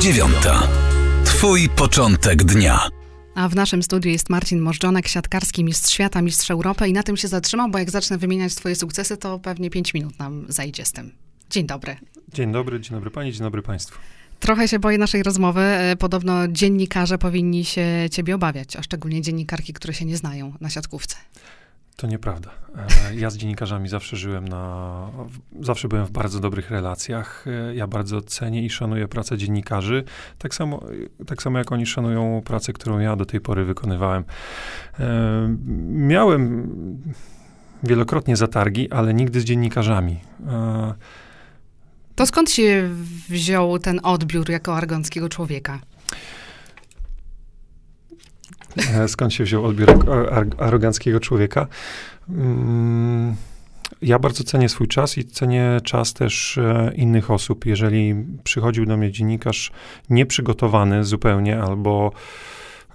dziewiąta. 0.00 0.68
Twój 1.24 1.68
początek 1.68 2.44
dnia. 2.44 2.88
A 3.34 3.48
w 3.48 3.54
naszym 3.54 3.82
studiu 3.82 4.10
jest 4.10 4.30
Marcin 4.30 4.60
Możdżonek, 4.60 5.08
siatkarski 5.08 5.64
mistrz 5.64 5.92
świata, 5.92 6.22
mistrz 6.22 6.50
Europy 6.50 6.88
i 6.88 6.92
na 6.92 7.02
tym 7.02 7.16
się 7.16 7.28
zatrzymał, 7.28 7.70
bo 7.70 7.78
jak 7.78 7.90
zacznę 7.90 8.18
wymieniać 8.18 8.54
twoje 8.54 8.76
sukcesy, 8.76 9.16
to 9.16 9.38
pewnie 9.38 9.70
5 9.70 9.94
minut 9.94 10.18
nam 10.18 10.44
zajdzie 10.48 10.84
z 10.84 10.92
tym. 10.92 11.12
Dzień 11.50 11.66
dobry. 11.66 11.96
Dzień 12.32 12.52
dobry, 12.52 12.80
dzień 12.80 12.90
dobry 12.90 13.10
pani, 13.10 13.32
dzień 13.32 13.40
dobry 13.42 13.62
państwu. 13.62 13.98
Trochę 14.40 14.68
się 14.68 14.78
boję 14.78 14.98
naszej 14.98 15.22
rozmowy. 15.22 15.60
E, 15.60 15.96
Podobno 15.96 16.48
dziennikarze 16.48 17.18
powinni 17.18 17.64
się 17.64 17.86
ciebie 18.10 18.34
obawiać, 18.34 18.76
a 18.76 18.82
szczególnie 18.82 19.22
dziennikarki, 19.22 19.72
które 19.72 19.94
się 19.94 20.04
nie 20.04 20.16
znają 20.16 20.52
na 20.60 20.70
siatkówce. 20.70 21.16
To 22.00 22.06
nieprawda. 22.06 22.50
E, 23.10 23.14
Ja 23.14 23.30
z 23.30 23.36
dziennikarzami 23.36 23.88
zawsze 23.88 24.16
żyłem 24.16 24.48
na. 24.48 25.06
Zawsze 25.60 25.88
byłem 25.88 26.06
w 26.06 26.10
bardzo 26.10 26.40
dobrych 26.40 26.70
relacjach. 26.70 27.44
E, 27.70 27.74
Ja 27.74 27.86
bardzo 27.86 28.22
cenię 28.22 28.62
i 28.64 28.70
szanuję 28.70 29.08
pracę 29.08 29.38
dziennikarzy, 29.38 30.04
tak 30.38 30.54
samo, 30.54 30.84
tak 31.26 31.42
samo 31.42 31.58
jak 31.58 31.72
oni 31.72 31.86
szanują 31.86 32.42
pracę, 32.44 32.72
którą 32.72 32.98
ja 32.98 33.16
do 33.16 33.24
tej 33.24 33.40
pory 33.40 33.64
wykonywałem. 33.64 34.24
E, 35.00 35.56
Miałem 35.88 36.72
wielokrotnie 37.82 38.36
zatargi, 38.36 38.90
ale 38.92 39.14
nigdy 39.14 39.40
z 39.40 39.44
dziennikarzami. 39.44 40.20
E, 40.48 40.94
To 42.14 42.26
skąd 42.26 42.50
się 42.50 42.88
wziął 43.28 43.78
ten 43.78 44.00
odbiór 44.02 44.50
jako 44.50 44.76
argonckiego 44.76 45.28
człowieka? 45.28 45.78
E, 48.94 49.08
Skąd 49.08 49.34
się 49.34 49.44
wziął 49.44 49.64
odbiór 49.64 49.90
ar- 49.90 50.34
ar- 50.34 50.46
aroganckiego 50.58 51.20
człowieka? 51.20 51.66
Mm, 52.28 53.34
Ja 54.02 54.18
bardzo 54.18 54.44
cenię 54.44 54.68
swój 54.68 54.88
czas 54.88 55.18
i 55.18 55.24
cenię 55.24 55.80
czas 55.84 56.14
też 56.14 56.58
e, 56.58 56.92
innych 56.94 57.30
osób. 57.30 57.66
Jeżeli 57.66 58.14
przychodził 58.44 58.86
do 58.86 58.96
mnie 58.96 59.10
dziennikarz 59.12 59.72
nieprzygotowany 60.10 61.04
zupełnie 61.04 61.62
albo 61.62 62.12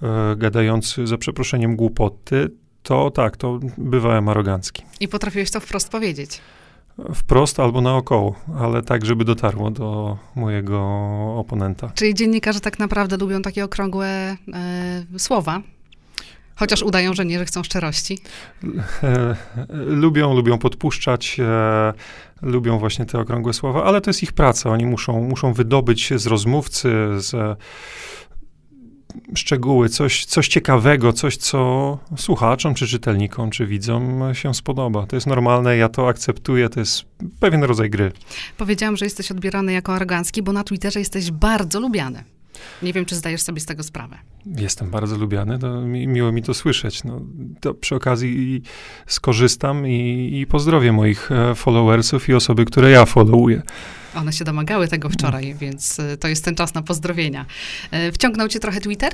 e, 0.02 0.36
gadający 0.36 1.06
za 1.06 1.18
przeproszeniem 1.18 1.76
głupoty, 1.76 2.50
to 2.82 3.10
tak, 3.10 3.36
to 3.36 3.58
bywałem 3.78 4.28
arogancki. 4.28 4.82
I 5.00 5.08
potrafiłeś 5.08 5.50
to 5.50 5.60
wprost 5.60 5.88
powiedzieć. 5.88 6.40
Wprost 7.14 7.60
albo 7.60 7.80
naokoło, 7.80 8.34
ale 8.60 8.82
tak, 8.82 9.06
żeby 9.06 9.24
dotarło 9.24 9.70
do 9.70 10.18
mojego 10.34 10.80
oponenta. 11.38 11.90
Czyli 11.94 12.14
dziennikarze 12.14 12.60
tak 12.60 12.78
naprawdę 12.78 13.16
lubią 13.16 13.42
takie 13.42 13.64
okrągłe 13.64 14.06
e, 14.06 14.36
słowa, 15.18 15.62
chociaż 16.56 16.82
udają, 16.82 17.14
że 17.14 17.24
nie, 17.24 17.38
że 17.38 17.44
chcą 17.44 17.62
szczerości. 17.62 18.18
E, 19.02 19.36
lubią, 19.70 20.34
lubią 20.34 20.58
podpuszczać, 20.58 21.36
e, 21.40 21.92
lubią 22.42 22.78
właśnie 22.78 23.06
te 23.06 23.18
okrągłe 23.18 23.52
słowa, 23.52 23.84
ale 23.84 24.00
to 24.00 24.10
jest 24.10 24.22
ich 24.22 24.32
praca. 24.32 24.70
Oni 24.70 24.86
muszą, 24.86 25.22
muszą 25.22 25.52
wydobyć 25.52 26.12
z 26.16 26.26
rozmówcy, 26.26 26.90
z 27.16 27.58
szczegóły, 29.34 29.88
coś, 29.88 30.24
coś 30.24 30.48
ciekawego, 30.48 31.12
coś, 31.12 31.36
co 31.36 31.98
słuchaczom, 32.16 32.74
czy 32.74 32.86
czytelnikom, 32.86 33.50
czy 33.50 33.66
widzom 33.66 34.22
się 34.32 34.54
spodoba. 34.54 35.06
To 35.06 35.16
jest 35.16 35.26
normalne, 35.26 35.76
ja 35.76 35.88
to 35.88 36.08
akceptuję, 36.08 36.68
to 36.68 36.80
jest 36.80 37.04
pewien 37.40 37.64
rodzaj 37.64 37.90
gry. 37.90 38.12
Powiedziałam, 38.58 38.96
że 38.96 39.06
jesteś 39.06 39.30
odbierany 39.30 39.72
jako 39.72 39.94
arogancki, 39.94 40.42
bo 40.42 40.52
na 40.52 40.64
Twitterze 40.64 40.98
jesteś 40.98 41.30
bardzo 41.30 41.80
lubiany. 41.80 42.24
Nie 42.82 42.92
wiem, 42.92 43.04
czy 43.04 43.14
zdajesz 43.14 43.42
sobie 43.42 43.60
z 43.60 43.66
tego 43.66 43.82
sprawę. 43.82 44.18
Jestem 44.46 44.90
bardzo 44.90 45.18
lubiany, 45.18 45.58
to 45.58 45.80
mi, 45.80 46.06
miło 46.06 46.32
mi 46.32 46.42
to 46.42 46.54
słyszeć. 46.54 47.04
No, 47.04 47.20
to 47.60 47.74
przy 47.74 47.94
okazji 47.94 48.62
skorzystam 49.06 49.86
i, 49.86 50.30
i 50.40 50.46
pozdrowię 50.46 50.92
moich 50.92 51.32
e, 51.32 51.54
followersów 51.54 52.28
i 52.28 52.34
osoby, 52.34 52.64
które 52.64 52.90
ja 52.90 53.04
followuję. 53.04 53.62
One 54.16 54.32
się 54.32 54.44
domagały 54.44 54.88
tego 54.88 55.08
wczoraj, 55.08 55.54
więc 55.54 56.00
e, 56.00 56.16
to 56.16 56.28
jest 56.28 56.44
ten 56.44 56.54
czas 56.54 56.74
na 56.74 56.82
pozdrowienia. 56.82 57.46
E, 57.90 58.12
Wciągnął 58.12 58.48
cię 58.48 58.60
trochę 58.60 58.80
Twitter? 58.80 59.12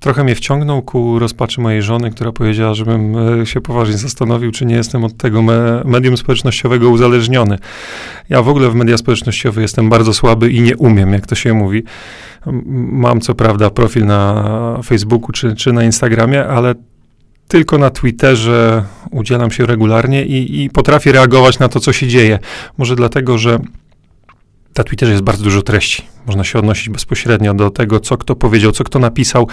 Trochę 0.00 0.24
mnie 0.24 0.34
wciągnął 0.34 0.82
ku 0.82 1.18
rozpaczy 1.18 1.60
mojej 1.60 1.82
żony, 1.82 2.10
która 2.10 2.32
powiedziała, 2.32 2.74
żebym 2.74 3.16
e, 3.40 3.46
się 3.46 3.60
poważnie 3.60 3.98
zastanowił, 3.98 4.52
czy 4.52 4.66
nie 4.66 4.74
jestem 4.74 5.04
od 5.04 5.16
tego 5.16 5.42
me 5.42 5.82
medium 5.84 6.16
społecznościowego 6.16 6.88
uzależniony. 6.88 7.58
Ja 8.28 8.42
w 8.42 8.48
ogóle 8.48 8.70
w 8.70 8.74
media 8.74 8.98
społecznościowe 8.98 9.62
jestem 9.62 9.88
bardzo 9.88 10.14
słaby 10.14 10.50
i 10.50 10.60
nie 10.60 10.76
umiem, 10.76 11.12
jak 11.12 11.26
to 11.26 11.34
się 11.34 11.54
mówi. 11.54 11.82
Mam 12.74 13.20
co 13.20 13.34
prawda 13.34 13.70
profil 13.70 14.06
na 14.06 14.80
Facebooku 14.84 15.32
czy, 15.32 15.54
czy 15.54 15.72
na 15.72 15.84
Instagramie, 15.84 16.46
ale 16.46 16.74
tylko 17.48 17.78
na 17.78 17.90
Twitterze 17.90 18.84
udzielam 19.10 19.50
się 19.50 19.66
regularnie 19.66 20.24
i, 20.26 20.62
i 20.64 20.70
potrafię 20.70 21.12
reagować 21.12 21.58
na 21.58 21.68
to, 21.68 21.80
co 21.80 21.92
się 21.92 22.08
dzieje. 22.08 22.38
Może 22.78 22.96
dlatego, 22.96 23.38
że 23.38 23.58
na 24.78 24.84
Twitterze 24.84 25.12
jest 25.12 25.24
bardzo 25.24 25.44
dużo 25.44 25.62
treści. 25.62 26.02
Można 26.26 26.44
się 26.44 26.58
odnosić 26.58 26.88
bezpośrednio 26.88 27.54
do 27.54 27.70
tego, 27.70 28.00
co 28.00 28.16
kto 28.16 28.36
powiedział, 28.36 28.72
co 28.72 28.84
kto 28.84 28.98
napisał. 28.98 29.48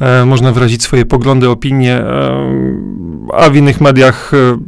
E, 0.00 0.24
można 0.24 0.52
wyrazić 0.52 0.82
swoje 0.82 1.04
poglądy, 1.04 1.48
opinie, 1.48 1.92
e, 1.94 2.44
a 3.34 3.50
w 3.50 3.56
innych 3.56 3.80
mediach 3.80 4.32
e, 4.34 4.58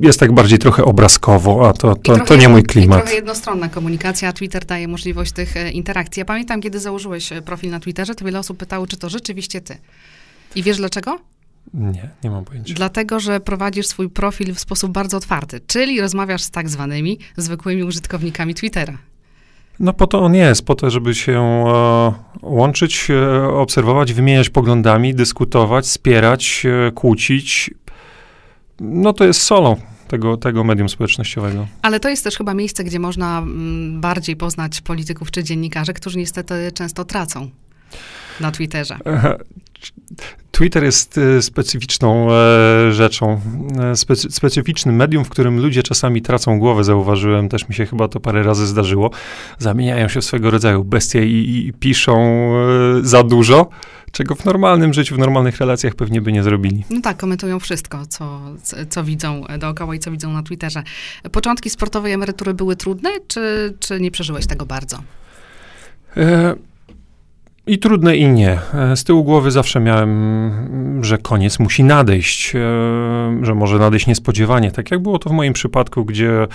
jest 0.00 0.20
tak 0.20 0.32
bardziej 0.32 0.58
trochę 0.58 0.84
obrazkowo, 0.84 1.68
a 1.68 1.72
to, 1.72 1.92
I 1.92 2.00
to, 2.02 2.18
to 2.18 2.36
nie 2.36 2.48
mój 2.48 2.60
I 2.60 2.64
klimat. 2.64 2.98
trochę 2.98 3.14
jednostronna 3.14 3.68
komunikacja, 3.68 4.28
a 4.28 4.32
Twitter 4.32 4.64
daje 4.64 4.88
możliwość 4.88 5.32
tych 5.32 5.56
e, 5.56 5.70
interakcji. 5.70 6.20
Ja 6.20 6.24
pamiętam, 6.24 6.60
kiedy 6.60 6.80
założyłeś 6.80 7.32
e, 7.32 7.42
profil 7.42 7.70
na 7.70 7.80
Twitterze, 7.80 8.14
to 8.14 8.24
wiele 8.24 8.38
osób 8.38 8.58
pytało, 8.58 8.86
czy 8.86 8.96
to 8.96 9.08
rzeczywiście 9.08 9.60
ty. 9.60 9.76
I 10.54 10.62
wiesz 10.62 10.76
dlaczego? 10.76 11.18
Nie, 11.74 12.10
nie 12.24 12.30
mam 12.30 12.44
pojęcia. 12.44 12.74
Dlatego, 12.74 13.20
że 13.20 13.40
prowadzisz 13.40 13.86
swój 13.86 14.10
profil 14.10 14.54
w 14.54 14.60
sposób 14.60 14.92
bardzo 14.92 15.16
otwarty, 15.16 15.60
czyli 15.66 16.00
rozmawiasz 16.00 16.42
z 16.42 16.50
tak 16.50 16.68
zwanymi 16.68 17.18
zwykłymi 17.36 17.84
użytkownikami 17.84 18.54
Twittera. 18.54 18.98
No 19.80 19.92
po 19.92 20.06
to 20.06 20.20
on 20.20 20.34
jest, 20.34 20.66
po 20.66 20.74
to, 20.74 20.90
żeby 20.90 21.14
się 21.14 21.32
e, 21.32 22.12
łączyć, 22.42 23.08
e, 23.10 23.48
obserwować, 23.48 24.12
wymieniać 24.12 24.50
poglądami, 24.50 25.14
dyskutować, 25.14 25.84
wspierać, 25.84 26.66
e, 26.66 26.92
kłócić. 26.92 27.70
No 28.80 29.12
to 29.12 29.24
jest 29.24 29.42
solą 29.42 29.76
tego, 30.08 30.36
tego 30.36 30.64
medium 30.64 30.88
społecznościowego. 30.88 31.66
Ale 31.82 32.00
to 32.00 32.08
jest 32.08 32.24
też 32.24 32.36
chyba 32.36 32.54
miejsce, 32.54 32.84
gdzie 32.84 32.98
można 32.98 33.38
mm, 33.38 34.00
bardziej 34.00 34.36
poznać 34.36 34.80
polityków 34.80 35.30
czy 35.30 35.44
dziennikarzy, 35.44 35.92
którzy 35.92 36.18
niestety 36.18 36.72
często 36.74 37.04
tracą 37.04 37.50
na 38.40 38.52
Twitterze. 38.52 38.98
Twitter 40.60 40.84
jest 40.84 41.18
e, 41.18 41.42
specyficzną 41.42 42.32
e, 42.32 42.92
rzeczą, 42.92 43.40
e, 43.80 43.96
specy, 43.96 44.30
specyficznym 44.30 44.96
medium, 44.96 45.24
w 45.24 45.28
którym 45.28 45.60
ludzie 45.60 45.82
czasami 45.82 46.22
tracą 46.22 46.58
głowę, 46.58 46.84
zauważyłem, 46.84 47.48
też 47.48 47.68
mi 47.68 47.74
się 47.74 47.86
chyba 47.86 48.08
to 48.08 48.20
parę 48.20 48.42
razy 48.42 48.66
zdarzyło. 48.66 49.10
Zamieniają 49.58 50.08
się 50.08 50.20
w 50.20 50.24
swego 50.24 50.50
rodzaju 50.50 50.84
bestie 50.84 51.26
i, 51.26 51.66
i 51.66 51.72
piszą 51.72 52.50
za 53.02 53.22
dużo, 53.22 53.68
czego 54.12 54.34
w 54.34 54.44
normalnym 54.44 54.94
życiu, 54.94 55.14
w 55.14 55.18
normalnych 55.18 55.58
relacjach 55.58 55.94
pewnie 55.94 56.20
by 56.20 56.32
nie 56.32 56.42
zrobili. 56.42 56.84
No 56.90 57.00
tak, 57.00 57.16
komentują 57.16 57.60
wszystko, 57.60 58.06
co, 58.06 58.40
co, 58.62 58.76
co 58.90 59.04
widzą 59.04 59.44
dookoła 59.58 59.94
i 59.94 59.98
co 59.98 60.10
widzą 60.10 60.32
na 60.32 60.42
Twitterze. 60.42 60.82
Początki 61.32 61.70
sportowej 61.70 62.12
emerytury 62.12 62.54
były 62.54 62.76
trudne, 62.76 63.10
czy, 63.28 63.74
czy 63.80 64.00
nie 64.00 64.10
przeżyłeś 64.10 64.46
tego 64.46 64.66
bardzo? 64.66 64.98
E, 66.16 66.54
I 67.70 67.78
trudne, 67.78 68.16
i 68.16 68.28
nie. 68.28 68.58
E, 68.74 68.96
Z 68.96 69.04
tyłu 69.04 69.24
głowy 69.24 69.50
zawsze 69.50 69.80
miałem, 69.80 71.04
że 71.04 71.18
koniec 71.18 71.58
musi 71.58 71.84
nadejść, 71.84 72.52
e, 72.54 72.58
że 73.42 73.54
może 73.54 73.78
nadejść 73.78 74.06
niespodziewanie. 74.06 74.70
Tak 74.70 74.90
jak 74.90 75.02
było 75.02 75.18
to 75.18 75.30
w 75.30 75.32
moim 75.32 75.52
przypadku, 75.52 76.04
gdzie 76.04 76.46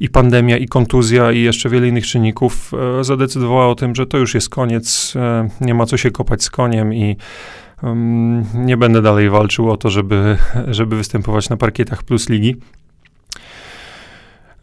i 0.00 0.08
pandemia, 0.08 0.56
i 0.56 0.66
kontuzja, 0.66 1.32
i 1.32 1.40
jeszcze 1.40 1.68
wiele 1.68 1.88
innych 1.88 2.06
czynników 2.06 2.72
e, 3.00 3.04
zadecydowała 3.04 3.68
o 3.68 3.74
tym, 3.74 3.94
że 3.94 4.06
to 4.06 4.18
już 4.18 4.34
jest 4.34 4.48
koniec, 4.48 5.14
nie 5.60 5.74
ma 5.74 5.86
co 5.86 5.96
się 5.96 6.10
kopać 6.10 6.42
z 6.42 6.50
koniem 6.50 6.94
i 6.94 7.16
nie 8.54 8.76
będę 8.76 9.02
dalej 9.02 9.30
walczył 9.30 9.70
o 9.70 9.76
to, 9.76 9.90
żeby, 9.90 10.36
żeby 10.66 10.96
występować 10.96 11.48
na 11.50 11.56
parkietach 11.56 12.02
plus 12.02 12.28
ligi. 12.28 12.56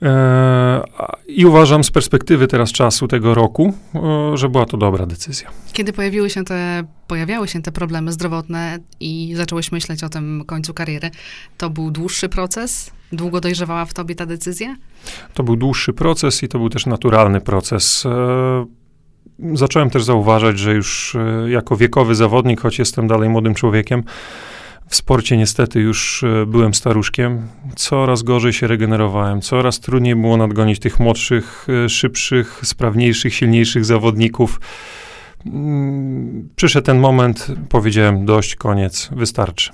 E, 0.05 0.83
I 1.27 1.45
uważam 1.45 1.83
z 1.83 1.91
perspektywy 1.91 2.47
teraz 2.47 2.71
czasu 2.71 3.07
tego 3.07 3.33
roku, 3.33 3.73
e, 3.95 4.38
że 4.38 4.49
była 4.49 4.66
to 4.66 4.77
dobra 4.77 5.05
decyzja. 5.05 5.50
Kiedy 5.74 5.94
pojawiły 5.94 6.30
się 6.30 6.44
te, 6.44 6.83
pojawiały 7.07 7.47
się 7.47 7.62
te 7.62 7.71
problemy 7.71 8.12
zdrowotne 8.12 8.80
i 9.00 9.33
zacząłeś 9.35 9.71
myśleć 9.71 10.03
o 10.03 10.09
tym 10.09 10.44
końcu 10.45 10.74
kariery, 10.74 11.12
to 11.57 11.69
był 11.69 11.91
dłuższy 11.91 12.30
proces? 12.30 12.91
Długo 13.12 13.41
dojrzewała 13.41 13.85
w 13.85 13.94
tobie 13.94 14.15
ta 14.15 14.25
decyzja? 14.25 14.75
To 15.33 15.44
był 15.44 15.56
dłuższy 15.56 15.94
proces 15.94 16.44
i 16.44 16.47
to 16.47 16.59
był 16.59 16.69
też 16.69 16.85
naturalny 16.85 17.41
proces. 17.41 18.06
E, 18.06 18.85
Zacząłem 19.53 19.89
też 19.89 20.03
zauważać, 20.03 20.59
że 20.59 20.74
już 20.74 21.18
jako 21.47 21.77
wiekowy 21.77 22.15
zawodnik, 22.15 22.62
choć 22.62 22.80
jestem 22.80 23.07
dalej 23.07 23.30
młodym 23.30 23.53
człowiekiem, 23.53 24.03
w 24.87 24.95
sporcie 24.95 25.37
niestety 25.37 25.79
już 25.79 26.23
e, 26.23 26.45
byłem 26.45 26.73
staruszkiem. 26.73 27.47
Coraz 27.75 28.23
gorzej 28.23 28.53
się 28.53 28.67
regenerowałem, 28.67 29.41
coraz 29.41 29.79
trudniej 29.79 30.15
było 30.15 30.37
nadgonić 30.37 30.79
tych 30.79 30.99
młodszych, 30.99 31.67
e, 31.85 31.89
szybszych, 31.89 32.61
sprawniejszych, 32.63 33.33
silniejszych 33.33 33.85
zawodników. 33.85 34.59
Mm, 35.45 36.49
Przyszedł 36.55 36.85
ten 36.85 36.99
moment, 36.99 37.47
powiedziałem 37.69 38.25
dość, 38.25 38.55
koniec, 38.55 39.09
wystarczy. 39.11 39.71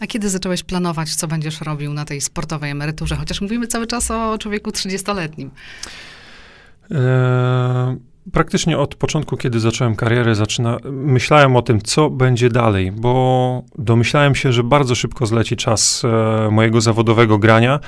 A 0.00 0.06
kiedy 0.06 0.28
zacząłeś 0.28 0.62
planować, 0.62 1.14
co 1.14 1.28
będziesz 1.28 1.60
robił 1.60 1.92
na 1.92 2.04
tej 2.04 2.20
sportowej 2.20 2.70
emeryturze? 2.70 3.16
Chociaż 3.16 3.40
mówimy 3.40 3.66
cały 3.66 3.86
czas 3.86 4.10
o 4.10 4.38
człowieku 4.38 4.70
30-letnim. 4.70 5.50
E, 6.90 7.96
praktycznie 8.32 8.78
od 8.78 8.94
początku, 8.94 9.36
kiedy 9.36 9.60
zacząłem 9.60 9.96
karierę, 9.96 10.34
zaczyna, 10.34 10.78
myślałem 10.84 11.56
o 11.56 11.62
tym, 11.62 11.80
co 11.80 12.10
będzie 12.10 12.50
dalej, 12.50 12.92
bo 12.92 13.62
domyślałem 13.78 14.34
się, 14.34 14.52
że 14.52 14.62
bardzo 14.64 14.94
szybko 14.94 15.26
zleci 15.26 15.56
czas 15.56 16.02
e, 16.04 16.50
mojego 16.50 16.80
zawodowego 16.80 17.38
grania. 17.38 17.80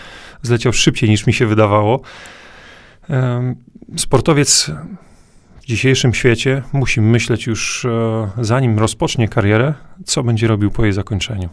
Zleciał 0.42 0.72
szybciej 0.72 1.10
niż 1.10 1.26
mi 1.26 1.32
się 1.32 1.46
wydawało. 1.46 2.00
E, 3.10 3.54
sportowiec 3.96 4.70
w 5.60 5.66
dzisiejszym 5.66 6.14
świecie 6.14 6.62
musi 6.72 7.00
myśleć 7.00 7.46
już, 7.46 7.84
e, 7.84 8.30
zanim 8.40 8.78
rozpocznie 8.78 9.28
karierę, 9.28 9.74
co 10.04 10.22
będzie 10.22 10.46
robił 10.46 10.70
po 10.70 10.84
jej 10.84 10.92
zakończeniu. 10.92 11.48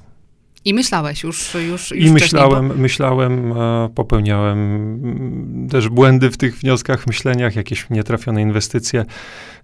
I 0.66 0.74
myślałeś 0.74 1.24
już, 1.24 1.54
już, 1.54 1.92
już 1.92 2.10
I 2.10 2.12
myślałem, 2.12 2.68
bo... 2.68 2.76
myślałem, 2.76 3.54
popełniałem 3.96 4.58
mm, 5.04 5.70
też 5.70 5.90
błędy 5.90 6.32
w 6.32 6.38
tych 6.38 6.60
wnioskach, 6.60 7.08
myśleniach, 7.08 7.56
jakieś 7.56 7.90
nietrafione 7.90 8.42
inwestycje. 8.42 9.06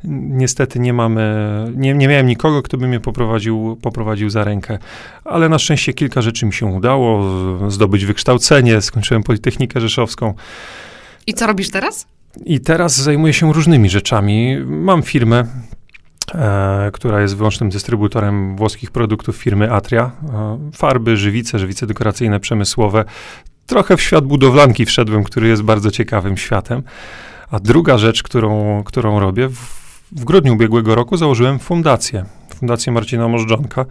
Niestety 0.03 0.79
nie 0.79 0.93
mamy, 0.93 1.45
nie, 1.75 1.93
nie 1.93 2.07
miałem 2.07 2.27
nikogo, 2.27 2.61
kto 2.61 2.77
by 2.77 2.87
mnie 2.87 2.99
poprowadził, 2.99 3.77
poprowadził 3.81 4.29
za 4.29 4.43
rękę, 4.43 4.79
ale 5.25 5.49
na 5.49 5.59
szczęście 5.59 5.93
kilka 5.93 6.21
rzeczy 6.21 6.45
mi 6.45 6.53
się 6.53 6.65
udało, 6.65 7.23
zdobyć 7.71 8.05
wykształcenie, 8.05 8.81
skończyłem 8.81 9.23
Politechnikę 9.23 9.81
Rzeszowską. 9.81 10.33
I 11.27 11.33
co 11.33 11.47
robisz 11.47 11.69
teraz? 11.69 12.07
I 12.45 12.59
teraz 12.59 12.97
zajmuję 12.97 13.33
się 13.33 13.53
różnymi 13.53 13.89
rzeczami. 13.89 14.57
Mam 14.65 15.03
firmę, 15.03 15.45
e, 16.35 16.89
która 16.93 17.21
jest 17.21 17.35
wyłącznym 17.37 17.69
dystrybutorem 17.69 18.55
włoskich 18.55 18.91
produktów 18.91 19.35
firmy 19.37 19.71
Atria. 19.71 20.11
E, 20.33 20.59
farby, 20.73 21.17
żywice, 21.17 21.59
żywice 21.59 21.87
dekoracyjne, 21.87 22.39
przemysłowe. 22.39 23.05
Trochę 23.65 23.97
w 23.97 24.01
świat 24.01 24.25
budowlanki 24.25 24.85
wszedłem, 24.85 25.23
który 25.23 25.47
jest 25.47 25.61
bardzo 25.61 25.91
ciekawym 25.91 26.37
światem. 26.37 26.83
A 27.51 27.59
druga 27.59 27.97
rzecz, 27.97 28.23
którą, 28.23 28.83
którą 28.83 29.19
robię, 29.19 29.49
w, 29.49 29.59
w 30.11 30.23
grudniu 30.23 30.53
ubiegłego 30.53 30.95
roku 30.95 31.17
założyłem 31.17 31.59
fundację. 31.59 32.25
Fundację 32.55 32.93
Marcina 32.93 33.27
Możdżonka 33.27 33.85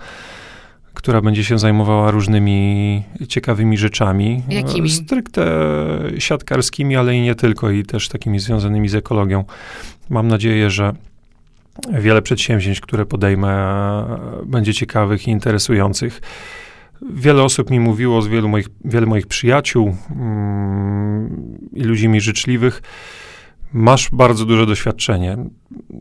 która 0.98 1.20
będzie 1.20 1.44
się 1.44 1.58
zajmowała 1.58 2.10
różnymi 2.10 3.02
ciekawymi 3.28 3.78
rzeczami. 3.78 4.42
Jakimi? 4.48 4.90
Stricte 4.90 5.44
siatkarskimi, 6.18 6.96
ale 6.96 7.14
i 7.14 7.20
nie 7.20 7.34
tylko, 7.34 7.70
i 7.70 7.84
też 7.84 8.08
takimi 8.08 8.38
związanymi 8.38 8.88
z 8.88 8.94
ekologią. 8.94 9.44
Mam 10.10 10.28
nadzieję, 10.28 10.70
że 10.70 10.92
wiele 12.00 12.22
przedsięwzięć, 12.22 12.80
które 12.80 13.06
podejmę, 13.06 14.04
będzie 14.46 14.74
ciekawych 14.74 15.28
i 15.28 15.30
interesujących. 15.30 16.20
Wiele 17.10 17.42
osób 17.42 17.70
mi 17.70 17.80
mówiło, 17.80 18.22
wielu 18.22 18.48
moich, 18.48 18.68
wiele 18.84 19.06
moich 19.06 19.26
przyjaciół 19.26 19.96
mm, 20.10 21.58
i 21.72 21.82
ludzi 21.82 22.08
mi 22.08 22.20
życzliwych, 22.20 22.82
masz 23.72 24.10
bardzo 24.10 24.44
duże 24.44 24.66
doświadczenie. 24.66 25.36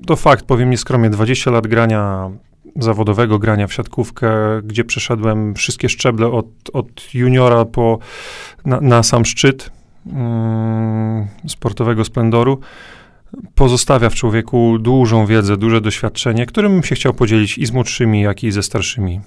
To 0.06 0.16
fakt, 0.16 0.46
powiem 0.46 0.70
nieskromnie, 0.70 1.10
20 1.10 1.52
lat 1.52 1.68
grania 1.68 2.32
zawodowego 2.76 3.40
grania 3.40 3.68
w 3.68 3.74
siatkówkę, 3.74 4.30
gdzie 4.64 4.84
przeszedłem 4.84 5.56
wszystkie 5.56 5.90
szczeble 5.90 6.28
od, 6.28 6.48
od 6.74 7.14
juniora 7.14 7.66
po, 7.66 8.00
na, 8.66 8.82
na 8.82 9.04
sam 9.04 9.26
szczyt 9.26 9.72
mm, 10.06 11.28
sportowego 11.48 12.06
splendoru 12.06 12.60
pozostawia 13.56 14.10
w 14.10 14.16
człowieku 14.16 14.78
dużą 14.80 15.26
wiedzę, 15.26 15.58
duże 15.58 15.82
doświadczenie, 15.82 16.46
którym 16.46 16.72
bym 16.72 16.84
się 16.84 16.96
chciał 16.96 17.14
podzielić 17.14 17.58
i 17.58 17.66
z 17.66 17.72
młodszymi, 17.72 18.22
jak 18.22 18.44
i 18.44 18.52
ze 18.52 18.64
starszymi. 18.64 19.22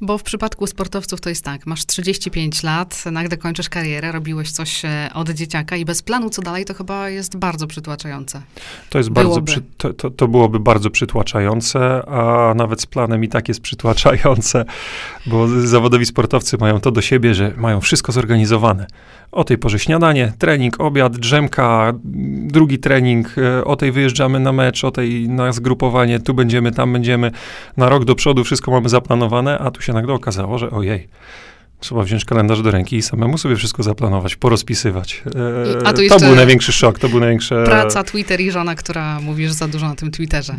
Bo 0.00 0.18
w 0.18 0.22
przypadku 0.22 0.66
sportowców 0.66 1.20
to 1.20 1.28
jest 1.28 1.44
tak, 1.44 1.66
masz 1.66 1.86
35 1.86 2.62
lat, 2.62 3.04
nagle 3.12 3.36
kończysz 3.36 3.68
karierę, 3.68 4.12
robiłeś 4.12 4.50
coś 4.50 4.84
e, 4.84 5.10
od 5.14 5.30
dzieciaka 5.30 5.76
i 5.76 5.84
bez 5.84 6.02
planu 6.02 6.30
co 6.30 6.42
dalej, 6.42 6.64
to 6.64 6.74
chyba 6.74 7.08
jest 7.08 7.36
bardzo 7.36 7.66
przytłaczające. 7.66 8.42
To 8.90 8.98
jest 8.98 9.10
bardzo, 9.10 9.42
przy, 9.42 9.62
to, 9.76 9.92
to, 9.92 10.10
to 10.10 10.28
byłoby 10.28 10.60
bardzo 10.60 10.90
przytłaczające, 10.90 12.02
a 12.08 12.54
nawet 12.56 12.80
z 12.80 12.86
planem 12.86 13.24
i 13.24 13.28
tak 13.28 13.48
jest 13.48 13.60
przytłaczające, 13.60 14.64
bo 15.26 15.48
zawodowi 15.48 16.06
sportowcy 16.06 16.56
mają 16.60 16.80
to 16.80 16.90
do 16.90 17.02
siebie, 17.02 17.34
że 17.34 17.52
mają 17.56 17.80
wszystko 17.80 18.12
zorganizowane. 18.12 18.86
O 19.32 19.44
tej 19.44 19.58
porze 19.58 19.78
śniadanie, 19.78 20.32
trening, 20.38 20.80
obiad, 20.80 21.16
drzemka, 21.16 21.92
drugi 22.46 22.78
trening, 22.78 23.34
o 23.64 23.76
tej 23.76 23.92
wyjeżdżamy 23.92 24.40
na 24.40 24.52
mecz, 24.52 24.84
o 24.84 24.90
tej 24.90 25.28
na 25.28 25.52
zgrupowanie, 25.52 26.20
tu 26.20 26.34
będziemy, 26.34 26.72
tam 26.72 26.92
będziemy. 26.92 27.30
Na 27.76 27.88
rok 27.88 28.04
do 28.04 28.14
przodu 28.14 28.44
wszystko 28.44 28.70
mamy 28.70 28.88
zaplanowane, 28.88 29.58
a 29.58 29.70
tu 29.70 29.82
się 29.82 29.92
nagle 29.92 30.14
okazało, 30.14 30.58
że 30.58 30.70
ojej, 30.70 31.08
Trzeba 31.80 32.02
wziąć 32.02 32.24
kalendarz 32.24 32.62
do 32.62 32.70
ręki 32.70 32.96
i 32.96 33.02
samemu 33.02 33.38
sobie 33.38 33.56
wszystko 33.56 33.82
zaplanować, 33.82 34.36
porozpisywać. 34.36 35.22
E, 35.86 36.08
to 36.08 36.18
był 36.18 36.34
największy 36.34 36.72
szok, 36.72 36.98
to 36.98 37.08
był 37.08 37.20
największe... 37.20 37.64
Praca, 37.64 38.04
Twitter 38.04 38.40
i 38.40 38.50
żona, 38.50 38.74
która 38.74 39.20
mówisz 39.20 39.52
za 39.52 39.68
dużo 39.68 39.88
na 39.88 39.94
tym 39.94 40.10
Twitterze. 40.10 40.56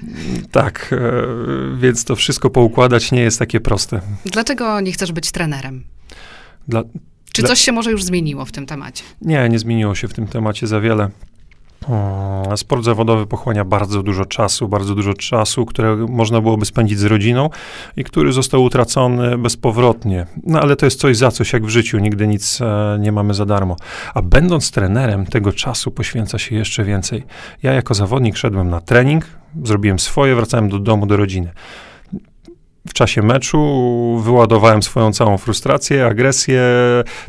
Tak, 0.51 0.93
e, 0.93 1.77
więc 1.77 2.05
to 2.05 2.15
wszystko 2.15 2.49
poukładać 2.49 3.11
nie 3.11 3.21
jest 3.21 3.39
takie 3.39 3.59
proste. 3.59 4.01
Dlaczego 4.25 4.79
nie 4.79 4.91
chcesz 4.91 5.11
być 5.11 5.31
trenerem? 5.31 5.83
Dla, 6.67 6.83
czy 7.33 7.43
coś 7.43 7.61
się 7.61 7.71
może 7.71 7.91
już 7.91 8.03
zmieniło 8.03 8.45
w 8.45 8.51
tym 8.51 8.65
temacie? 8.65 9.03
Nie, 9.21 9.49
nie 9.49 9.59
zmieniło 9.59 9.95
się 9.95 10.07
w 10.07 10.13
tym 10.13 10.27
temacie 10.27 10.67
za 10.67 10.81
wiele. 10.81 11.09
Mm, 11.89 12.57
sport 12.57 12.83
zawodowy 12.83 13.27
pochłania 13.27 13.65
bardzo 13.65 14.03
dużo 14.03 14.25
czasu, 14.25 14.67
bardzo 14.67 14.95
dużo 14.95 15.13
czasu, 15.13 15.65
które 15.65 15.95
można 15.95 16.41
byłoby 16.41 16.65
spędzić 16.65 16.99
z 16.99 17.03
rodziną 17.03 17.49
i 17.97 18.03
który 18.03 18.33
został 18.33 18.63
utracony 18.63 19.37
bezpowrotnie. 19.37 20.25
No 20.43 20.61
ale 20.61 20.75
to 20.75 20.85
jest 20.85 20.99
coś 20.99 21.17
za 21.17 21.31
coś, 21.31 21.53
jak 21.53 21.65
w 21.65 21.69
życiu, 21.69 21.97
nigdy 21.97 22.27
nic 22.27 22.61
e, 22.61 22.97
nie 22.99 23.11
mamy 23.11 23.33
za 23.33 23.45
darmo. 23.45 23.75
A 24.13 24.21
będąc 24.21 24.71
trenerem, 24.71 25.25
tego 25.25 25.53
czasu 25.53 25.91
poświęca 25.91 26.39
się 26.39 26.55
jeszcze 26.55 26.83
więcej. 26.83 27.23
Ja 27.63 27.73
jako 27.73 27.93
zawodnik 27.93 28.37
szedłem 28.37 28.69
na 28.69 28.81
trening, 28.81 29.25
zrobiłem 29.63 29.99
swoje, 29.99 30.35
wracałem 30.35 30.69
do 30.69 30.79
domu, 30.79 31.05
do 31.05 31.17
rodziny 31.17 31.51
w 32.87 32.93
czasie 32.93 33.21
meczu 33.21 34.19
wyładowałem 34.23 34.83
swoją 34.83 35.13
całą 35.13 35.37
frustrację, 35.37 36.05
agresję, 36.05 36.63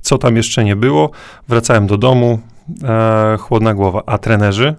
co 0.03 0.19
tam 0.19 0.37
jeszcze 0.37 0.65
nie 0.65 0.77
było. 0.77 1.11
Wracałem 1.49 1.87
do 1.87 1.99
domu, 1.99 2.39
e, 2.85 3.37
chłodna 3.39 3.75
głowa. 3.75 4.03
A 4.07 4.19
trenerzy? 4.19 4.75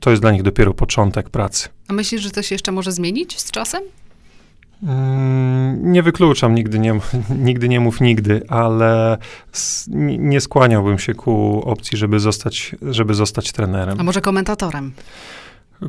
To 0.00 0.10
jest 0.10 0.22
dla 0.22 0.32
nich 0.32 0.42
dopiero 0.42 0.74
początek 0.74 1.30
pracy. 1.30 1.68
A 1.88 1.92
myślisz, 1.92 2.22
że 2.22 2.30
to 2.30 2.42
się 2.42 2.54
jeszcze 2.54 2.72
może 2.72 2.92
zmienić 2.92 3.40
z 3.40 3.50
czasem? 3.50 3.82
Mm, 4.82 5.92
nie 5.92 6.02
wykluczam, 6.02 6.54
nigdy 6.54 6.78
nie, 6.78 7.00
nigdy 7.48 7.68
nie 7.68 7.80
mów 7.80 8.00
nigdy, 8.00 8.42
ale 8.48 9.18
nie 9.98 10.40
skłaniałbym 10.40 10.98
się 10.98 11.14
ku 11.14 11.62
opcji, 11.64 11.98
żeby 11.98 12.20
zostać, 12.20 12.76
żeby 12.82 13.14
zostać 13.14 13.52
trenerem. 13.52 14.00
A 14.00 14.02
może 14.02 14.20
komentatorem? 14.20 14.92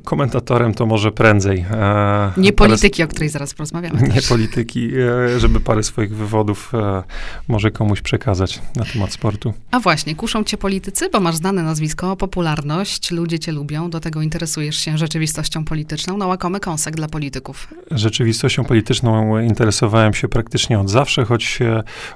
Komentatorem 0.04 0.74
to 0.74 0.86
może 0.86 1.12
prędzej. 1.12 1.66
E, 1.72 2.32
nie 2.38 2.54
polityki, 2.54 3.04
o 3.04 3.08
której 3.08 3.30
zaraz 3.30 3.54
porozmawiamy. 3.54 4.02
Nie 4.08 4.14
też. 4.14 4.28
polityki, 4.28 4.92
e, 5.36 5.40
żeby 5.40 5.60
parę 5.60 5.84
swoich 5.84 6.16
wywodów 6.16 6.72
e, 6.74 7.04
może 7.48 7.72
komuś 7.72 8.02
przekazać 8.02 8.62
na 8.76 8.86
temat 8.86 9.14
sportu. 9.14 9.54
A 9.72 9.80
właśnie, 9.80 10.16
kuszą 10.16 10.44
cię 10.44 10.58
politycy, 10.58 11.10
bo 11.10 11.20
masz 11.20 11.36
znane 11.36 11.64
nazwisko, 11.64 12.16
popularność, 12.16 13.12
ludzie 13.12 13.40
cię 13.40 13.52
lubią, 13.52 13.90
do 13.90 14.00
tego 14.00 14.22
interesujesz 14.22 14.76
się 14.78 14.98
rzeczywistością 14.98 15.66
polityczną. 15.66 16.18
No 16.18 16.28
łakomy 16.28 16.60
kąsek 16.60 16.96
dla 16.96 17.08
polityków. 17.08 17.68
Rzeczywistością 17.92 18.66
polityczną 18.66 19.40
interesowałem 19.40 20.14
się 20.14 20.28
praktycznie 20.28 20.80
od 20.80 20.90
zawsze, 20.90 21.26
choć 21.26 21.60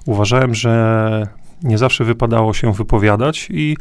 uważałem, 0.06 0.56
że 0.56 1.28
nie 1.64 1.78
zawsze 1.78 2.04
wypadało 2.04 2.54
się 2.54 2.74
wypowiadać 2.74 3.48
i 3.52 3.78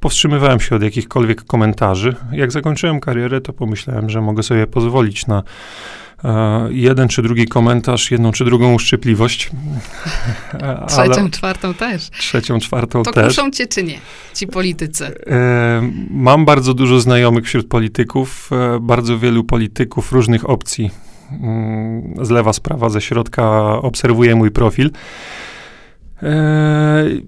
powstrzymywałem 0.00 0.60
się 0.60 0.76
od 0.76 0.82
jakichkolwiek 0.82 1.44
komentarzy. 1.44 2.16
Jak 2.32 2.52
zakończyłem 2.52 3.00
karierę, 3.00 3.40
to 3.40 3.52
pomyślałem, 3.52 4.10
że 4.10 4.20
mogę 4.20 4.42
sobie 4.42 4.66
pozwolić 4.66 5.26
na 5.26 5.42
e, 6.24 6.68
jeden 6.70 7.08
czy 7.08 7.22
drugi 7.22 7.46
komentarz, 7.46 8.10
jedną 8.10 8.32
czy 8.32 8.44
drugą 8.44 8.74
uszczypliwość. 8.74 9.50
Trzecią, 10.88 11.30
czwartą 11.30 11.74
też. 11.74 12.10
Trzecią, 12.10 12.58
czwartą 12.58 13.02
to 13.02 13.12
też. 13.12 13.36
To 13.36 13.42
kuszą 13.42 13.50
cię 13.50 13.66
czy 13.66 13.82
nie, 13.82 13.98
ci 14.34 14.46
politycy? 14.46 15.14
E, 15.26 15.90
mam 16.10 16.44
bardzo 16.44 16.74
dużo 16.74 17.00
znajomych 17.00 17.44
wśród 17.44 17.68
polityków, 17.68 18.50
e, 18.52 18.80
bardzo 18.80 19.18
wielu 19.18 19.44
polityków 19.44 20.12
różnych 20.12 20.50
opcji. 20.50 20.90
Mm, 21.40 22.14
z 22.22 22.30
lewa, 22.30 22.52
z 22.52 22.60
prawa, 22.60 22.88
ze 22.88 23.00
środka 23.00 23.62
obserwuję 23.82 24.34
mój 24.34 24.50
profil. 24.50 24.90
Eee, 26.22 27.22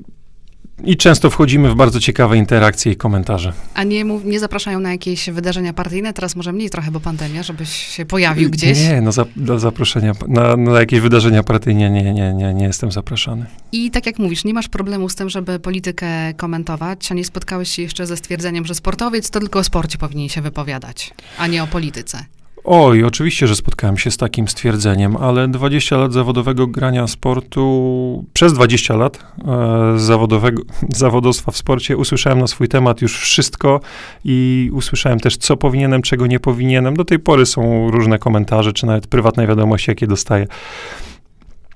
I 0.85 0.97
często 0.97 1.31
wchodzimy 1.31 1.71
w 1.71 1.75
bardzo 1.75 2.01
ciekawe 2.01 2.37
interakcje 2.37 2.93
i 2.93 2.97
komentarze. 2.97 3.53
A 3.75 3.83
nie, 3.83 4.05
nie 4.05 4.41
zapraszają 4.41 4.81
na 4.81 4.93
jakieś 4.93 5.31
wydarzenia 5.31 5.73
partyjne? 5.73 6.13
Teraz 6.13 6.37
może 6.37 6.53
mniej 6.53 6.71
trochę, 6.71 6.91
bo 6.91 7.01
pandemia, 7.01 7.43
żebyś 7.43 7.69
się 7.71 8.07
pojawił 8.07 8.51
gdzieś? 8.51 8.79
Nie, 8.79 9.01
no 9.01 9.13
za, 9.13 9.25
do 9.37 9.59
zaproszenia, 9.59 10.13
na, 10.29 10.57
na 10.57 10.81
jakieś 10.81 11.01
wydarzenia 11.01 11.43
partyjne 11.43 11.91
nie, 11.91 12.13
nie, 12.13 12.35
nie, 12.35 12.55
nie 12.55 12.65
jestem 12.65 12.93
zapraszany. 12.93 13.47
I 13.73 13.91
tak 13.91 14.07
jak 14.07 14.19
mówisz, 14.19 14.45
nie 14.45 14.55
masz 14.55 14.69
problemu 14.69 15.09
z 15.09 15.15
tym, 15.15 15.31
żeby 15.31 15.61
politykę 15.61 16.35
komentować, 16.37 17.13
a 17.13 17.15
nie 17.15 17.25
spotkałeś 17.25 17.69
się 17.69 17.83
jeszcze 17.83 18.07
ze 18.07 18.17
stwierdzeniem, 18.17 18.67
że 18.67 18.75
sportowiec 18.75 19.31
to 19.31 19.41
tylko 19.41 19.59
o 19.59 19.65
sporcie 19.65 19.99
powinien 19.99 20.29
się 20.29 20.43
wypowiadać, 20.43 21.15
a 21.39 21.47
nie 21.47 21.63
o 21.63 21.67
polityce. 21.67 22.25
Oj, 22.64 23.04
oczywiście, 23.04 23.47
że 23.47 23.56
spotkałem 23.56 23.99
się 23.99 24.11
z 24.11 24.16
takim 24.16 24.49
stwierdzeniem, 24.49 25.16
ale 25.16 25.49
20 25.49 25.97
lat 25.97 26.12
zawodowego 26.12 26.66
grania 26.66 27.06
sportu, 27.06 28.25
przez 28.33 28.52
20 28.52 28.97
lat 28.97 29.18
e, 29.49 29.99
zawodowego, 29.99 30.62
zawodowstwa 30.94 31.52
w 31.52 31.56
sporcie 31.56 31.97
usłyszałem 31.97 32.38
na 32.38 32.47
swój 32.47 32.68
temat 32.68 33.02
już 33.02 33.18
wszystko 33.18 33.80
i 34.25 34.71
usłyszałem 34.73 35.21
też, 35.21 35.37
co 35.37 35.56
powinienem, 35.56 36.02
czego 36.02 36.26
nie 36.26 36.40
powinienem. 36.40 36.97
Do 36.97 37.04
tej 37.04 37.18
pory 37.18 37.47
są 37.47 37.90
różne 37.90 38.18
komentarze, 38.18 38.73
czy 38.73 38.87
nawet 38.87 39.06
prywatne 39.06 39.47
wiadomości, 39.47 39.90
jakie 39.90 40.06
dostaję. 40.06 40.47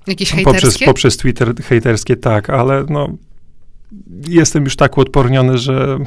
Jakieś 0.07 0.30
hejterskie? 0.30 0.62
Poprzez, 0.62 0.78
poprzez 0.87 1.16
Twitter 1.16 1.54
hejterskie, 1.62 2.16
tak, 2.16 2.50
ale 2.50 2.85
no, 2.88 3.09
jestem 4.28 4.64
już 4.64 4.76
tak 4.76 4.99
uodporniony, 4.99 5.59
że 5.59 5.99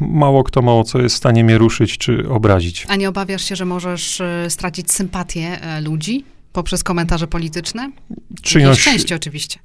mało 0.00 0.44
kto 0.44 0.62
mało 0.62 0.84
co 0.84 0.98
jest 0.98 1.14
w 1.14 1.18
stanie 1.18 1.44
mnie 1.44 1.58
ruszyć 1.58 1.98
czy 1.98 2.28
obrazić. 2.28 2.86
A 2.88 2.96
nie 2.96 3.08
obawiasz 3.08 3.44
się, 3.44 3.56
że 3.56 3.64
możesz 3.64 4.20
e, 4.20 4.50
stracić 4.50 4.92
sympatię 4.92 5.62
e, 5.62 5.80
ludzi 5.80 6.24
poprzez 6.52 6.84
komentarze 6.84 7.26
polityczne? 7.26 7.90
Czyjąś, 8.42 8.80
szczęście 8.80 9.16
oczywiście. 9.16 9.58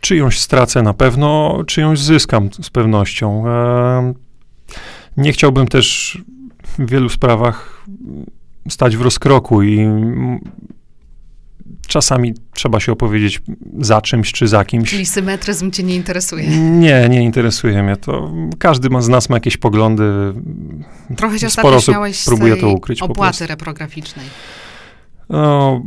Czyjąś 0.00 0.40
stracę 0.40 0.82
na 0.82 0.94
pewno, 0.94 1.62
czyjąś 1.66 2.00
zyskam 2.00 2.48
z 2.62 2.70
pewnością. 2.70 3.48
E, 3.48 4.14
nie 5.16 5.32
chciałbym 5.32 5.68
też 5.68 6.18
w 6.78 6.90
wielu 6.90 7.08
sprawach 7.08 7.86
stać 8.68 8.96
w 8.96 9.02
rozkroku 9.02 9.62
i 9.62 9.86
czasami 11.86 12.34
trzeba 12.54 12.80
się 12.80 12.92
opowiedzieć 12.92 13.42
za 13.80 14.00
czymś 14.00 14.32
czy 14.32 14.48
za 14.48 14.64
kimś. 14.64 14.90
Czyli 14.90 15.06
symetryzm 15.06 15.70
cię 15.70 15.82
nie 15.82 15.96
interesuje? 15.96 16.48
Nie, 16.58 17.08
nie 17.08 17.22
interesuje 17.22 17.82
mnie 17.82 17.96
to. 17.96 18.32
Każdy 18.58 18.90
ma 18.90 19.00
z 19.02 19.08
nas 19.08 19.28
ma 19.28 19.36
jakieś 19.36 19.56
poglądy. 19.56 20.04
Trochę 21.16 21.38
się 21.38 21.50
Sporo 21.50 21.76
osób 21.76 21.94
próbuje 22.24 22.56
to 22.56 22.68
ukryć 22.68 23.02
opłaty 23.02 23.46
reprograficznej. 23.46 24.26
No, 25.28 25.82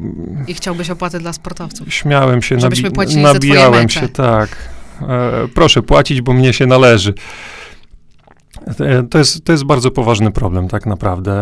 I 0.47 0.53
chciałbyś 0.53 0.89
opłaty 0.89 1.19
dla 1.19 1.33
sportowców? 1.33 1.93
Śmiałem 1.93 2.41
się, 2.41 2.59
Żebyśmy 2.59 2.89
nabi- 2.89 3.21
nabijałem 3.21 3.89
się, 3.89 4.09
tak. 4.09 4.49
E, 5.01 5.47
proszę 5.53 5.81
płacić, 5.81 6.21
bo 6.21 6.33
mnie 6.33 6.53
się 6.53 6.65
należy. 6.65 7.13
E, 8.79 9.03
to 9.03 9.17
jest, 9.17 9.45
to 9.45 9.51
jest 9.51 9.63
bardzo 9.63 9.91
poważny 9.91 10.31
problem, 10.31 10.67
tak 10.67 10.85
naprawdę 10.85 11.35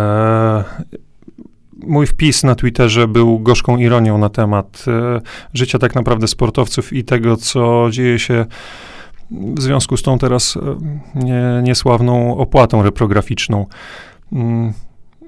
mój 1.87 2.07
wpis 2.07 2.43
na 2.43 2.55
Twitterze 2.55 3.07
był 3.07 3.39
gorzką 3.39 3.77
ironią 3.77 4.17
na 4.17 4.29
temat 4.29 4.85
e, 4.87 5.21
życia 5.53 5.79
tak 5.79 5.95
naprawdę 5.95 6.27
sportowców 6.27 6.93
i 6.93 7.03
tego, 7.03 7.37
co 7.37 7.87
dzieje 7.91 8.19
się 8.19 8.45
w 9.31 9.61
związku 9.61 9.97
z 9.97 10.03
tą 10.03 10.17
teraz 10.17 10.57
e, 10.57 10.77
nie, 11.15 11.61
niesławną 11.63 12.37
opłatą 12.37 12.83
reprograficzną. 12.83 13.65
Mm, 14.31 14.73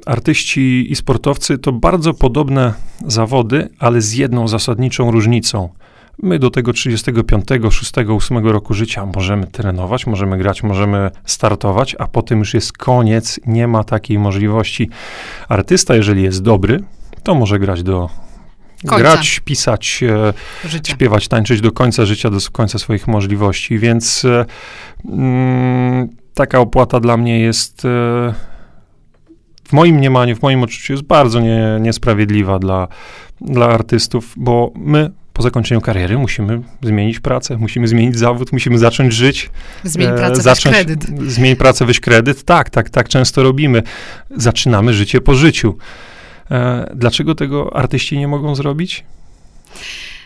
artyści 0.05 0.91
i 0.91 0.95
sportowcy 0.95 1.57
to 1.57 1.71
bardzo 1.71 2.13
podobne 2.13 2.73
zawody, 3.07 3.69
ale 3.79 4.01
z 4.01 4.13
jedną 4.13 4.47
zasadniczą 4.47 5.11
różnicą– 5.11 5.69
My 6.23 6.39
do 6.39 6.49
tego 6.49 6.73
35, 6.73 7.45
6, 7.69 7.93
8 8.09 8.47
roku 8.47 8.73
życia 8.73 9.05
możemy 9.15 9.47
trenować, 9.47 10.07
możemy 10.07 10.37
grać, 10.37 10.63
możemy 10.63 11.11
startować, 11.25 11.95
a 11.99 12.07
potem 12.07 12.39
już 12.39 12.53
jest 12.53 12.73
koniec, 12.73 13.39
nie 13.45 13.67
ma 13.67 13.83
takiej 13.83 14.19
możliwości. 14.19 14.89
Artysta, 15.49 15.95
jeżeli 15.95 16.23
jest 16.23 16.41
dobry, 16.41 16.83
to 17.23 17.35
może 17.35 17.59
grać 17.59 17.83
do 17.83 18.09
Końca. 18.81 18.97
grać, 18.97 19.39
pisać, 19.39 20.03
e, 20.03 20.79
śpiewać, 20.87 21.27
tańczyć 21.27 21.61
do 21.61 21.71
końca 21.71 22.05
życia, 22.05 22.29
do 22.29 22.37
końca 22.51 22.79
swoich 22.79 23.07
możliwości, 23.07 23.79
więc 23.79 24.25
e, 24.25 24.45
mm, 25.05 26.09
taka 26.33 26.59
opłata 26.59 26.99
dla 26.99 27.17
mnie 27.17 27.39
jest 27.39 27.85
e, 27.85 28.33
w 29.67 29.73
moim 29.73 29.95
mniemaniu, 29.95 30.35
w 30.35 30.41
moim 30.41 30.63
odczuciu 30.63 30.93
jest 30.93 31.03
bardzo 31.03 31.39
nie, 31.39 31.77
niesprawiedliwa 31.81 32.59
dla, 32.59 32.87
dla 33.41 33.65
artystów, 33.65 34.33
bo 34.37 34.71
my 34.75 35.11
po 35.35 35.41
zakończeniu 35.41 35.81
kariery 35.81 36.17
musimy 36.17 36.61
zmienić 36.81 37.19
pracę, 37.19 37.57
musimy 37.57 37.87
zmienić 37.87 38.17
zawód, 38.17 38.51
musimy 38.51 38.77
zacząć 38.77 39.13
żyć. 39.13 39.49
Zmień 39.83 40.09
e, 40.09 40.13
pracę, 40.13 40.41
zacząć, 40.41 40.75
weź 40.75 40.85
kredyt. 40.85 41.31
Zmień 41.31 41.55
pracę, 41.55 41.85
weź 41.85 41.99
kredyt. 41.99 42.43
Tak, 42.43 42.69
tak, 42.69 42.89
tak 42.89 43.09
często 43.09 43.43
robimy. 43.43 43.83
Zaczynamy 44.35 44.93
życie 44.93 45.21
po 45.21 45.35
życiu. 45.35 45.77
E, 46.51 46.91
dlaczego 46.95 47.35
tego 47.35 47.75
artyści 47.75 48.17
nie 48.17 48.27
mogą 48.27 48.55
zrobić? 48.55 49.03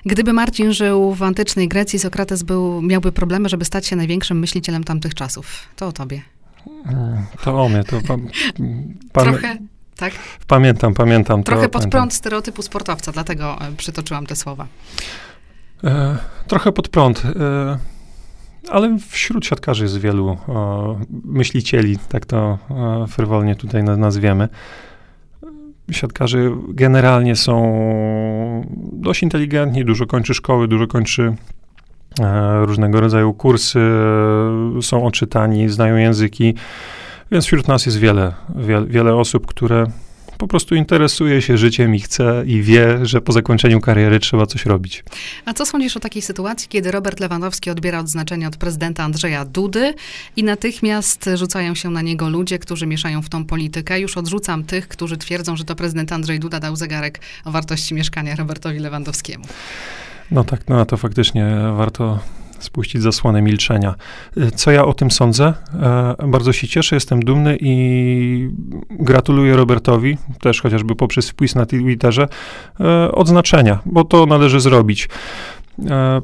Gdyby 0.06 0.34
Marcin 0.34 0.74
żył 0.74 1.14
w 1.14 1.24
antycznej 1.24 1.68
Grecji, 1.68 2.00
Sokrates 2.00 2.44
był, 2.44 2.82
miałby 2.82 3.12
problemy, 3.12 3.50
żeby 3.50 3.66
stać 3.66 3.88
się 3.88 3.96
największym 3.96 4.40
myślicielem 4.40 4.84
tamtych 4.84 5.14
czasów. 5.14 5.68
To 5.76 5.88
o 5.88 5.92
tobie. 5.92 6.22
E, 6.86 7.26
to 7.44 7.62
o 7.62 7.70
mnie, 7.70 7.84
to 7.84 8.02
pan, 8.08 8.28
pan 9.14 9.26
Trochę 9.26 9.58
tak? 10.00 10.14
Pamiętam, 10.48 10.94
pamiętam. 10.94 11.44
Trochę 11.44 11.62
to, 11.62 11.70
pod 11.70 11.74
pamiętam. 11.82 11.92
prąd 12.00 12.14
stereotypu 12.14 12.62
sportowca, 12.62 13.12
dlatego 13.12 13.58
e, 13.62 13.72
przytoczyłam 13.78 14.26
te 14.26 14.36
słowa. 14.36 14.68
E, 15.84 16.18
trochę 16.48 16.72
pod 16.72 16.88
prąd. 16.90 17.24
E, 17.26 17.78
ale 18.70 18.98
wśród 19.10 19.46
siatkarzy 19.46 19.84
jest 19.84 19.98
wielu 19.98 20.30
e, 20.30 21.00
myślicieli, 21.26 21.98
tak 22.10 22.26
to 22.26 22.58
e, 22.72 23.08
frywolnie 23.08 23.56
tutaj 23.56 23.84
nazwiemy. 23.84 24.50
Siatkarze 25.92 26.38
generalnie 26.70 27.36
są 27.36 27.84
dość 28.94 29.24
inteligentni, 29.24 29.86
dużo 29.86 30.06
kończy 30.06 30.34
szkoły, 30.34 30.68
dużo 30.68 30.88
kończy 30.88 31.36
e, 32.20 32.66
różnego 32.66 33.02
rodzaju 33.02 33.34
kursy, 33.34 33.80
są 34.82 35.06
oczytani, 35.06 35.70
znają 35.70 35.96
języki. 35.96 36.56
Więc 37.32 37.46
wśród 37.46 37.68
nas 37.68 37.86
jest 37.86 38.00
wiele, 38.00 38.34
wiele, 38.56 38.86
wiele 38.86 39.16
osób, 39.16 39.48
które 39.48 39.86
po 40.38 40.48
prostu 40.48 40.76
interesuje 40.76 41.42
się 41.42 41.58
życiem 41.58 41.96
i 41.96 42.00
chce 42.00 42.44
i 42.46 42.62
wie, 42.62 43.06
że 43.06 43.22
po 43.22 43.32
zakończeniu 43.32 43.82
kariery 43.82 44.20
trzeba 44.20 44.46
coś 44.46 44.66
robić. 44.66 45.04
A 45.46 45.54
co 45.54 45.66
sądzisz 45.66 45.98
o 45.98 46.00
takiej 46.00 46.22
sytuacji, 46.22 46.70
kiedy 46.70 46.92
Robert 46.92 47.20
Lewandowski 47.20 47.70
odbiera 47.70 48.00
odznaczenie 48.00 48.48
od 48.48 48.58
prezydenta 48.58 49.04
Andrzeja 49.04 49.46
Dudy 49.46 49.94
i 50.36 50.44
natychmiast 50.44 51.30
rzucają 51.36 51.76
się 51.76 51.90
na 51.90 52.02
niego 52.02 52.30
ludzie, 52.30 52.60
którzy 52.60 52.88
mieszają 52.88 53.22
w 53.22 53.30
tą 53.30 53.46
politykę? 53.46 54.00
Już 54.00 54.18
odrzucam 54.18 54.64
tych, 54.64 54.88
którzy 54.88 55.18
twierdzą, 55.18 55.56
że 55.56 55.66
to 55.66 55.76
prezydent 55.76 56.12
Andrzej 56.12 56.40
Duda 56.40 56.60
dał 56.60 56.76
zegarek 56.76 57.20
o 57.46 57.52
wartości 57.52 57.94
mieszkania 57.94 58.36
Robertowi 58.36 58.80
Lewandowskiemu. 58.80 59.46
No 60.32 60.44
tak, 60.44 60.68
no 60.68 60.86
to 60.86 60.98
faktycznie 60.98 61.58
warto 61.78 62.20
spuścić 62.60 63.02
zasłonę 63.02 63.42
milczenia. 63.42 63.96
Y, 64.38 64.52
co 64.52 64.72
ja 64.72 64.86
o 64.86 64.94
tym 64.94 65.12
sądzę? 65.12 65.54
E, 66.20 66.28
bardzo 66.28 66.54
się 66.54 66.68
cieszę, 66.68 66.96
jestem 66.96 67.20
dumny 67.20 67.58
i 67.62 68.50
gratuluję 68.90 69.56
Robertowi, 69.56 70.18
też 70.42 70.62
chociażby 70.62 70.96
poprzez 70.96 71.30
wpis 71.30 71.56
na 71.56 71.66
Twitterze, 71.66 72.28
e, 72.80 73.12
odznaczenia, 73.12 73.80
bo 73.86 74.04
to 74.04 74.26
należy 74.26 74.60
zrobić. 74.60 75.10
E, 75.90 76.22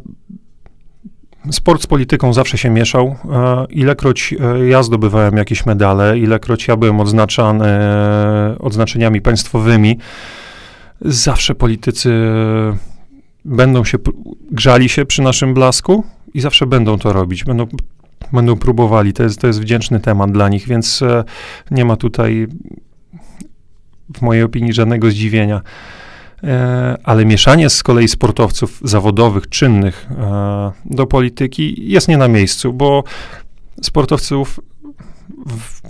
sport 1.52 1.82
z 1.82 1.88
polityką 1.88 2.34
zawsze 2.34 2.58
się 2.58 2.70
mieszał. 2.70 3.16
Ilekroć 3.70 4.36
ja 4.70 4.84
zdobywałem 4.84 5.38
jakieś 5.38 5.66
medale, 5.66 6.20
ilekroć 6.20 6.68
ja 6.68 6.76
byłem 6.76 7.00
odznaczany 7.00 7.68
odznaczeniami 8.60 9.22
państwowymi, 9.22 9.98
zawsze 11.02 11.56
politycy 11.56 12.12
będą 13.46 13.84
się, 13.84 13.98
grzali 14.52 14.90
się 14.90 15.06
przy 15.06 15.22
naszym 15.22 15.54
blasku 15.54 16.04
i 16.36 16.42
zawsze 16.42 16.66
będą 16.66 16.98
to 16.98 17.14
robić, 17.14 17.44
będą, 17.44 17.68
będą 18.34 18.56
próbowali. 18.56 19.14
To 19.14 19.24
jest, 19.24 19.40
to 19.40 19.48
jest 19.48 19.62
wdzięczny 19.62 20.00
temat 20.00 20.32
dla 20.32 20.50
nich, 20.50 20.68
więc 20.68 21.02
e, 21.02 21.24
nie 21.72 21.86
ma 21.86 21.96
tutaj 21.96 22.48
w 24.18 24.22
mojej 24.22 24.44
opinii 24.44 24.74
żadnego 24.74 25.12
zdziwienia. 25.12 25.62
E, 26.44 26.98
ale 27.04 27.26
mieszanie 27.26 27.70
z 27.70 27.84
kolei 27.84 28.08
sportowców 28.08 28.80
zawodowych, 28.84 29.50
czynnych 29.50 30.08
e, 30.12 30.72
do 30.86 31.08
polityki 31.08 31.90
jest 31.92 32.08
nie 32.08 32.18
na 32.18 32.28
miejscu, 32.28 32.74
bo 32.74 33.04
sportowców 33.82 34.60
w, 35.48 35.82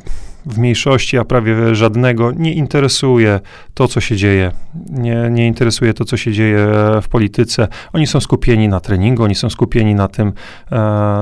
w 0.45 0.57
mniejszości, 0.57 1.17
a 1.17 1.25
prawie 1.25 1.75
żadnego, 1.75 2.31
nie 2.31 2.53
interesuje 2.53 3.39
to, 3.73 3.87
co 3.87 4.01
się 4.01 4.15
dzieje. 4.15 4.51
Nie, 4.89 5.29
nie 5.31 5.47
interesuje 5.47 5.93
to, 5.93 6.05
co 6.05 6.17
się 6.17 6.31
dzieje 6.31 6.67
w 7.01 7.07
polityce. 7.07 7.67
Oni 7.93 8.07
są 8.07 8.19
skupieni 8.19 8.67
na 8.67 8.79
treningu, 8.79 9.23
oni 9.23 9.35
są 9.35 9.49
skupieni 9.49 9.95
na 9.95 10.07
tym, 10.07 10.33
e, 10.71 10.75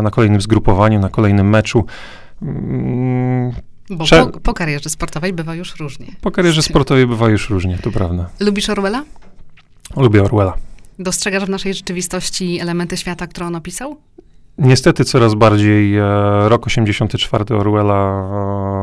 na 0.03 0.09
kolejnym 0.11 0.41
zgrupowaniu, 0.41 0.99
na 0.99 1.09
kolejnym 1.09 1.49
meczu. 1.49 1.85
Mm, 2.41 3.51
Bo 3.89 4.03
Prze 4.03 4.25
po, 4.25 4.39
po, 4.39 4.53
karierze 4.53 4.89
sportowej 4.89 5.33
bywa 5.33 5.55
już 5.55 5.75
różnie. 5.75 6.07
Po 6.21 6.31
karierze 6.31 6.61
sportowej 6.61 7.07
bywa 7.07 7.29
już 7.29 7.49
różnie, 7.49 7.77
to 7.77 7.91
prawda. 7.91 8.29
Lubisz 8.39 8.69
Orwella? 8.69 9.03
Lubię 9.97 10.23
Orwella. 10.23 10.53
Dostrzegasz 10.99 11.45
w 11.45 11.49
naszej 11.49 11.73
rzeczywistości 11.73 12.59
elementy 12.59 12.97
świata, 12.97 13.27
które 13.27 13.45
on 13.45 13.55
opisał? 13.55 13.97
Niestety 14.57 15.05
coraz 15.05 15.35
bardziej 15.35 15.97
e, 15.97 16.03
rok 16.49 16.67
84 16.67 17.55
Orwella 17.55 18.23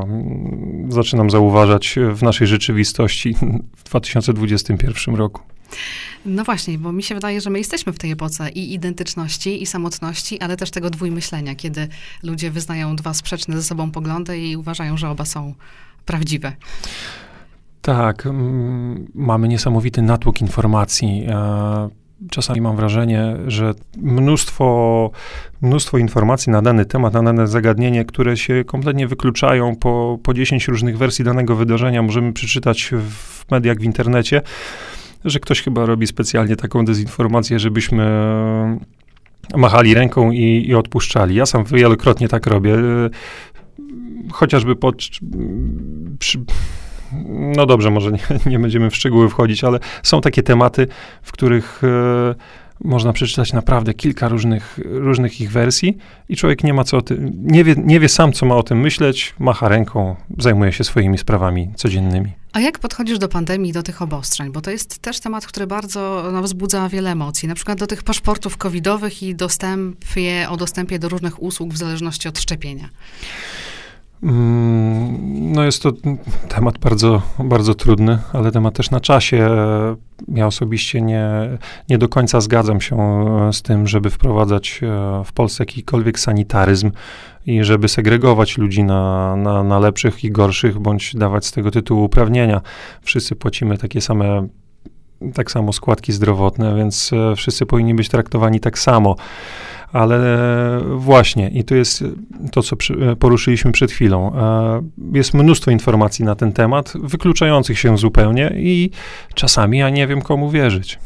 e, 0.03 0.87
zaczynam 0.89 1.31
zauważać 1.31 1.95
w 2.15 2.23
naszej 2.23 2.47
rzeczywistości 2.47 3.35
w 3.77 3.85
2021 3.85 5.15
roku. 5.15 5.43
No 6.27 6.45
właśnie, 6.45 6.79
bo 6.79 6.93
mi 6.93 7.03
się 7.03 7.15
wydaje, 7.15 7.41
że 7.41 7.51
my 7.51 7.59
jesteśmy 7.59 7.93
w 7.93 7.99
tej 7.99 8.11
epoce 8.11 8.51
i 8.51 8.75
identyczności, 8.75 9.63
i 9.63 9.67
samotności, 9.67 10.41
ale 10.41 10.57
też 10.57 10.71
tego 10.71 10.91
dwójmyślenia, 10.91 11.55
kiedy 11.55 11.89
ludzie 12.23 12.51
wyznają 12.51 12.97
dwa 12.97 13.15
sprzeczne 13.15 13.57
ze 13.57 13.63
sobą 13.63 13.91
poglądy 13.91 14.39
i 14.39 14.57
uważają, 14.57 14.97
że 14.97 15.09
oba 15.09 15.25
są 15.25 15.55
prawdziwe. 16.07 16.53
Tak, 17.83 18.27
mm, 18.27 19.07
mamy 19.15 19.49
niesamowity 19.49 20.03
natłok 20.03 20.41
informacji. 20.41 21.27
E, 21.29 22.00
czasami 22.31 22.61
mam 22.61 22.77
wrażenie, 22.77 23.37
że 23.47 23.75
mnóstwo, 23.97 25.11
mnóstwo 25.63 25.99
informacji 25.99 26.53
na 26.53 26.63
dany 26.63 26.87
temat, 26.87 27.15
na 27.15 27.23
dane 27.23 27.47
zagadnienie, 27.47 28.05
które 28.05 28.37
się 28.37 28.65
kompletnie 28.65 29.07
wykluczają 29.07 29.77
po, 29.77 30.19
po 30.23 30.35
10 30.35 30.69
różnych 30.69 30.99
wersji 30.99 31.25
danego 31.25 31.57
wydarzenia, 31.57 32.03
możemy 32.03 32.33
przeczytać 32.33 32.91
w 32.93 33.51
mediach, 33.51 33.79
w 33.79 33.85
internecie, 33.85 34.43
że 35.25 35.41
ktoś 35.41 35.63
chyba 35.63 35.87
robi 35.87 36.07
specjalnie 36.07 36.57
taką 36.57 36.85
dezinformację, 36.85 37.59
żebyśmy 37.59 38.05
machali 39.57 39.95
ręką 39.95 40.31
i, 40.31 40.65
i 40.69 40.75
odpuszczali. 40.75 41.35
Ja 41.35 41.47
sam 41.47 41.65
wielokrotnie 41.65 42.29
tak 42.29 42.47
robię. 42.47 42.77
Chociażby 44.33 44.77
pod, 44.77 44.97
przy, 46.19 46.39
no 47.57 47.67
dobrze, 47.67 47.91
może 47.91 48.13
nie, 48.13 48.21
nie, 48.51 48.59
będziemy 48.59 48.91
w 48.91 48.97
szczegóły 48.97 49.29
wchodzić, 49.29 49.65
ale 49.65 49.79
są 50.03 50.21
takie 50.21 50.43
tematy, 50.43 50.87
w 51.23 51.33
których 51.33 51.85
e, 51.85 52.35
można 52.85 53.13
przeczytać 53.13 53.53
naprawdę 53.53 53.95
kilka 53.95 54.29
różnych, 54.29 54.79
różnych 54.85 55.41
ich 55.41 55.53
wersji 55.53 55.99
i 56.29 56.37
człowiek 56.37 56.65
nie 56.65 56.75
ma 56.75 56.85
co 56.85 57.03
tym, 57.03 57.33
nie 57.43 57.65
wie, 57.65 57.75
nie 57.77 58.01
wie 58.01 58.09
sam, 58.09 58.33
co 58.33 58.47
ma 58.47 58.57
o 58.57 58.63
tym 58.63 58.81
myśleć, 58.81 59.35
macha 59.39 59.69
ręką, 59.69 60.17
zajmuje 60.39 60.73
się 60.73 60.85
swoimi 60.85 61.19
sprawami 61.19 61.71
codziennymi. 61.77 62.33
A 62.53 62.61
jak 62.61 62.79
podchodzisz 62.79 63.19
do 63.19 63.29
pandemii, 63.29 63.73
do 63.73 63.83
tych 63.83 64.03
obostrzeń? 64.03 64.53
Bo 64.53 64.61
to 64.61 64.71
jest 64.71 64.99
też 64.99 65.21
temat, 65.21 65.47
który 65.47 65.67
bardzo 65.67 66.25
no, 66.33 66.43
wzbudza 66.43 66.89
wiele 66.89 67.11
emocji. 67.11 67.49
Na 67.49 67.55
przykład 67.55 67.79
do 67.79 67.87
tych 67.87 68.03
paszportów 68.03 68.57
covidowych 68.57 69.23
i 69.23 69.35
dostępie, 69.35 70.47
o 70.51 70.57
dostępie 70.57 70.99
do 70.99 71.09
różnych 71.09 71.43
usług 71.43 71.73
w 71.73 71.77
zależności 71.77 72.29
od 72.29 72.39
szczepienia. 72.39 72.89
Mm, 74.23 75.53
no 75.53 75.65
jest 75.65 75.83
to 75.83 75.93
temat 76.49 76.79
bardzo, 76.79 77.23
bardzo 77.39 77.75
trudny, 77.75 78.19
ale 78.33 78.53
temat 78.53 78.75
też 78.75 78.91
na 78.91 79.01
czasie. 79.01 79.49
Ja 80.29 80.47
osobiście 80.47 81.01
nie, 81.01 81.31
nie 81.89 81.99
do 81.99 82.09
końca 82.09 82.41
zgadzam 82.41 82.81
się 82.81 82.97
e, 82.97 83.53
z 83.53 83.63
tym, 83.63 83.87
żeby 83.87 84.11
wprowadzać 84.11 84.81
e, 84.83 85.23
w 85.25 85.33
Polsce 85.33 85.63
jakikolwiek 85.63 86.19
sanitaryzm 86.19 86.91
i 87.47 87.65
żeby 87.65 87.89
segregować 87.89 88.59
ludzi 88.59 88.85
na, 88.85 89.37
na, 89.37 89.63
na 89.63 89.79
lepszych 89.79 90.25
i 90.25 90.31
gorszych, 90.31 90.79
bądź 90.79 91.17
dawać 91.17 91.47
z 91.47 91.53
tego 91.53 91.71
tytułu 91.71 92.05
uprawnienia. 92.05 92.61
Wszyscy 93.03 93.37
płacimy 93.37 93.79
takie 93.79 94.01
same 94.01 94.49
tak 95.35 95.51
samo 95.51 95.73
składki 95.73 96.13
zdrowotne, 96.13 96.77
więc 96.77 97.11
e, 97.13 97.37
wszyscy 97.37 97.67
powinni 97.67 97.95
być 97.95 98.09
traktowani 98.09 98.61
tak 98.61 98.79
samo. 98.79 99.17
Ale 99.93 100.81
właśnie, 100.97 101.49
i 101.49 101.65
to 101.65 101.75
jest 101.75 102.05
to, 102.53 102.63
co 102.63 102.77
poruszyliśmy 103.19 103.73
przed 103.73 103.93
chwilą. 103.93 104.33
E, 104.35 104.83
jest 105.13 105.35
mnóstwo 105.35 105.71
informacji 105.71 106.25
na 106.25 106.35
ten 106.35 106.53
temat, 106.53 106.93
wykluczających 106.95 107.79
się 107.79 107.99
zupełnie 107.99 108.53
i 108.57 108.91
czasami 109.35 109.79
ja 109.79 109.91
nie 109.91 110.07
wiem, 110.07 110.23
komu 110.23 110.51
wierzyć. 110.51 110.99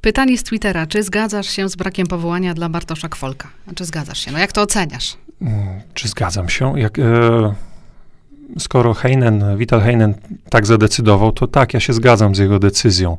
Pytanie 0.00 0.38
z 0.38 0.42
Twittera. 0.42 0.86
Czy 0.86 1.02
zgadzasz 1.02 1.46
się 1.46 1.68
z 1.68 1.76
brakiem 1.76 2.06
powołania 2.06 2.54
dla 2.54 2.68
Bartosza 2.68 3.08
Kwolka? 3.08 3.48
Czy 3.74 3.84
zgadzasz 3.84 4.18
się? 4.18 4.32
No 4.32 4.38
jak 4.38 4.52
to 4.52 4.62
oceniasz? 4.62 5.16
Mm, 5.42 5.80
czy 5.94 6.08
zgadzam 6.08 6.48
się? 6.48 6.78
Jak, 6.78 6.98
e, 6.98 7.54
skoro 8.58 8.94
Heinen, 8.94 9.56
Vital 9.56 9.80
Heinen 9.80 10.14
tak 10.50 10.66
zadecydował, 10.66 11.32
to 11.32 11.46
tak, 11.46 11.74
ja 11.74 11.80
się 11.80 11.92
zgadzam 11.92 12.34
z 12.34 12.38
jego 12.38 12.58
decyzją. 12.58 13.16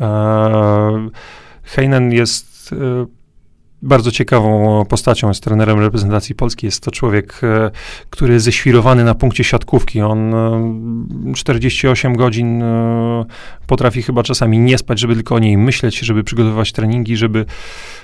E, 0.00 1.08
Heinen 1.62 2.12
jest 2.12 2.70
e, 2.72 3.06
bardzo 3.82 4.10
ciekawą 4.10 4.84
postacią, 4.84 5.28
jest 5.28 5.42
trenerem 5.42 5.80
reprezentacji 5.80 6.34
Polski. 6.34 6.66
Jest 6.66 6.82
to 6.82 6.90
człowiek, 6.90 7.40
e, 7.42 7.70
który 8.10 8.32
jest 8.32 8.44
ześwirowany 8.44 9.04
na 9.04 9.14
punkcie 9.14 9.44
siatkówki. 9.44 10.00
On 10.00 10.34
48 11.34 12.12
e, 12.12 12.16
godzin 12.16 12.62
e, 12.62 13.24
potrafi 13.66 14.02
chyba 14.02 14.22
czasami 14.22 14.58
nie 14.58 14.78
spać, 14.78 15.00
żeby 15.00 15.14
tylko 15.14 15.34
o 15.34 15.38
niej 15.38 15.58
myśleć, 15.58 15.98
żeby 15.98 16.24
przygotowywać 16.24 16.72
treningi, 16.72 17.16
żeby 17.16 17.44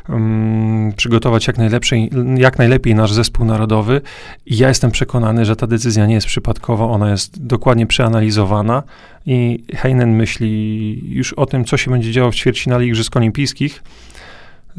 um, 0.09 0.93
przygotować 0.97 1.47
jak, 1.47 1.59
najlepszej, 1.59 2.11
jak 2.37 2.59
najlepiej 2.59 2.95
nasz 2.95 3.13
zespół 3.13 3.47
narodowy. 3.47 4.01
I 4.47 4.57
ja 4.57 4.69
jestem 4.69 4.91
przekonany, 4.91 5.45
że 5.45 5.57
ta 5.57 5.67
decyzja 5.67 6.07
nie 6.07 6.15
jest 6.15 6.27
przypadkowa, 6.27 6.85
ona 6.85 7.11
jest 7.11 7.47
dokładnie 7.47 7.87
przeanalizowana 7.87 8.83
i 9.27 9.65
Heinen 9.75 10.17
myśli 10.17 11.01
już 11.15 11.33
o 11.33 11.47
tym, 11.47 11.65
co 11.65 11.77
się 11.77 11.91
będzie 11.91 12.13
działo 12.13 12.31
w 12.31 12.35
ćwierćfinale 12.35 12.87
Igrzysk 12.87 13.17
Olimpijskich 13.17 13.83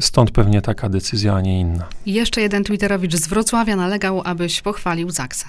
Stąd 0.00 0.30
pewnie 0.30 0.62
taka 0.62 0.88
decyzja, 0.88 1.34
a 1.34 1.40
nie 1.40 1.60
inna. 1.60 1.88
Jeszcze 2.06 2.40
jeden 2.40 2.64
Twitterowicz 2.64 3.14
z 3.14 3.28
Wrocławia 3.28 3.76
nalegał, 3.76 4.22
abyś 4.24 4.62
pochwalił 4.62 5.10
Zaksę. 5.10 5.46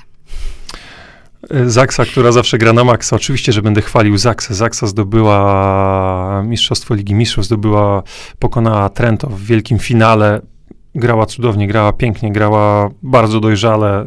E, 1.50 1.70
Zaksa, 1.70 2.06
która 2.06 2.32
zawsze 2.32 2.58
gra 2.58 2.74
na 2.74 2.84
maksa. 2.84 3.16
Oczywiście, 3.16 3.52
że 3.52 3.62
będę 3.62 3.82
chwalił 3.82 4.18
Zaksę. 4.18 4.56
Zaksa 4.56 4.88
zdobyła 4.88 6.44
Mistrzostwo 6.46 6.96
Ligi 6.96 7.14
Mistrzów, 7.14 7.46
zdobyła, 7.46 8.04
pokonała 8.40 8.90
Trento 8.90 9.28
w 9.28 9.42
wielkim 9.42 9.80
finale. 9.80 10.42
Grała 10.96 11.26
cudownie, 11.26 11.68
grała 11.68 11.94
pięknie, 11.94 12.32
grała 12.32 12.90
bardzo 13.04 13.40
dojrzale. 13.40 14.06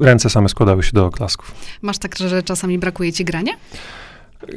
Ręce 0.00 0.30
same 0.30 0.48
składały 0.48 0.82
się 0.82 0.92
do 0.92 1.06
oklasków. 1.06 1.54
Masz 1.82 1.98
tak, 1.98 2.16
że 2.16 2.42
czasami 2.42 2.78
brakuje 2.78 3.12
ci 3.12 3.24
grania? 3.24 3.52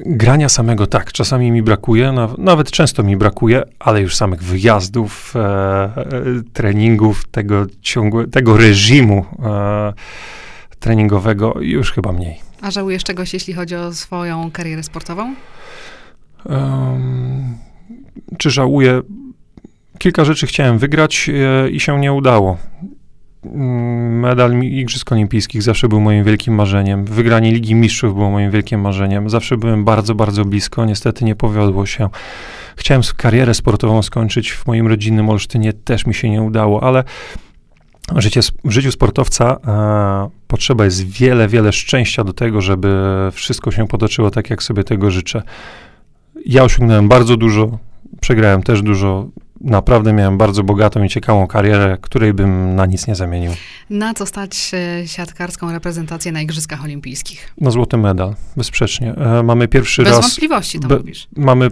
Grania 0.06 0.50
samego 0.50 0.88
tak, 0.88 1.12
czasami 1.12 1.52
mi 1.52 1.64
brakuje, 1.64 2.14
nawet 2.38 2.72
często 2.72 3.04
mi 3.04 3.18
brakuje, 3.18 3.64
ale 3.80 4.02
już 4.02 4.16
samych 4.16 4.44
wyjazdów, 4.44 5.34
e, 5.36 5.40
e, 5.40 6.06
treningów, 6.54 7.28
tego, 7.28 7.66
ciągłe, 7.82 8.28
tego 8.28 8.58
reżimu 8.58 9.26
e, 9.44 9.94
treningowego 10.80 11.56
już 11.62 11.92
chyba 11.92 12.12
mniej. 12.12 12.40
A 12.62 12.72
żałujesz 12.72 13.04
czegoś, 13.04 13.34
jeśli 13.34 13.54
chodzi 13.54 13.76
o 13.76 13.94
swoją 13.94 14.52
karierę 14.52 14.84
sportową? 14.84 15.36
Um, 16.46 17.58
czy 18.38 18.50
żałuję? 18.50 19.02
Kilka 19.98 20.26
rzeczy 20.26 20.48
chciałem 20.48 20.78
wygrać 20.78 21.30
e, 21.30 21.70
i 21.70 21.80
się 21.80 22.00
nie 22.00 22.14
udało. 22.14 22.58
Medal 24.20 24.64
Igrzysk 24.64 25.12
Olimpijskich 25.12 25.64
zawsze 25.64 25.88
był 25.88 26.02
moim 26.02 26.24
wielkim 26.24 26.56
marzeniem. 26.56 27.06
Wygranie 27.06 27.52
Ligi 27.52 27.76
Mistrzów 27.76 28.14
było 28.14 28.30
moim 28.30 28.52
wielkim 28.52 28.82
marzeniem. 28.82 29.30
Zawsze 29.30 29.58
byłem 29.58 29.86
bardzo, 29.86 30.16
bardzo 30.16 30.46
blisko. 30.46 30.86
Niestety 30.86 31.26
nie 31.26 31.36
powiodło 31.36 31.86
się. 31.86 32.10
Chciałem 32.76 33.02
karierę 33.18 33.54
sportową 33.54 34.02
skończyć 34.02 34.52
w 34.52 34.68
moim 34.68 34.88
rodzinnym 34.88 35.30
Olsztynie. 35.30 35.74
Też 35.74 36.06
mi 36.06 36.14
się 36.14 36.30
nie 36.30 36.42
udało, 36.42 36.84
ale 36.84 37.04
Życie, 38.16 38.42
w 38.64 38.72
życiu 38.72 38.92
sportowca 38.92 39.58
e, 39.68 40.30
potrzeba 40.48 40.86
jest 40.86 41.08
wiele, 41.08 41.48
wiele 41.48 41.72
szczęścia 41.72 42.24
do 42.24 42.34
tego, 42.34 42.62
żeby 42.62 42.90
wszystko 43.32 43.72
się 43.72 43.88
potoczyło 43.88 44.32
tak, 44.32 44.50
jak 44.50 44.64
sobie 44.64 44.84
tego 44.84 45.12
życzę. 45.12 45.42
Ja 46.46 46.64
osiągnąłem 46.64 47.08
bardzo 47.08 47.38
dużo, 47.38 47.78
przegrałem 48.22 48.64
też 48.64 48.82
dużo 48.82 49.28
naprawdę 49.62 50.14
miałem 50.14 50.38
bardzo 50.38 50.64
bogatą 50.64 51.04
i 51.04 51.10
ciekawą 51.10 51.48
karierę, 51.48 51.98
której 52.02 52.34
bym 52.34 52.76
na 52.76 52.86
nic 52.86 53.08
nie 53.08 53.16
zamienił. 53.16 53.52
Na 53.90 54.14
co 54.14 54.26
stać 54.26 54.72
siatkarską 55.06 55.72
reprezentację 55.72 56.32
na 56.32 56.42
Igrzyskach 56.42 56.84
Olimpijskich? 56.84 57.54
Na 57.62 57.72
złoty 57.72 57.98
medal, 57.98 58.36
bezsprzecznie. 58.58 59.16
E, 59.16 59.44
mamy 59.44 59.68
pierwszy 59.68 60.04
Bez 60.04 60.12
raz... 60.12 60.20
Bez 60.20 60.26
wątpliwości 60.26 60.80
to 60.80 60.88
be, 60.88 60.98
mówisz. 60.98 61.28
Mamy 61.36 61.72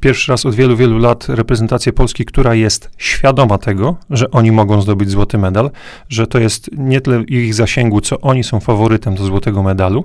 pierwszy 0.00 0.32
raz 0.32 0.46
od 0.46 0.54
wielu, 0.54 0.76
wielu 0.76 0.98
lat 0.98 1.28
reprezentację 1.28 1.92
Polski, 1.92 2.24
która 2.24 2.54
jest 2.54 2.90
świadoma 2.98 3.58
tego, 3.58 3.96
że 4.10 4.30
oni 4.30 4.52
mogą 4.52 4.82
zdobyć 4.82 5.10
złoty 5.10 5.38
medal, 5.38 5.70
że 6.08 6.26
to 6.26 6.38
jest 6.38 6.70
nie 6.72 7.00
tyle 7.00 7.22
ich 7.22 7.54
zasięgu, 7.54 8.00
co 8.00 8.20
oni 8.20 8.44
są 8.44 8.60
faworytem 8.60 9.14
do 9.14 9.24
złotego 9.24 9.62
medalu. 9.62 10.04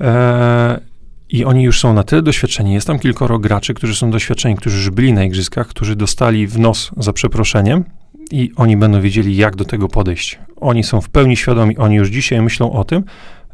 E, 0.00 0.93
i 1.34 1.44
oni 1.44 1.62
już 1.62 1.80
są 1.80 1.94
na 1.94 2.02
tyle 2.02 2.22
doświadczeni. 2.22 2.74
Jest 2.74 2.86
tam 2.86 2.98
kilkoro 2.98 3.38
graczy, 3.38 3.74
którzy 3.74 3.96
są 3.96 4.10
doświadczeni, 4.10 4.56
którzy 4.56 4.76
już 4.76 4.90
byli 4.90 5.12
na 5.12 5.24
igrzyskach, 5.24 5.66
którzy 5.66 5.96
dostali 5.96 6.46
w 6.46 6.58
nos 6.58 6.90
za 6.96 7.12
przeproszeniem 7.12 7.84
i 8.30 8.52
oni 8.56 8.76
będą 8.76 9.00
wiedzieli, 9.00 9.36
jak 9.36 9.56
do 9.56 9.64
tego 9.64 9.88
podejść. 9.88 10.38
Oni 10.56 10.84
są 10.84 11.00
w 11.00 11.08
pełni 11.08 11.36
świadomi, 11.36 11.76
oni 11.76 11.96
już 11.96 12.08
dzisiaj 12.08 12.42
myślą 12.42 12.72
o 12.72 12.84
tym, 12.84 13.04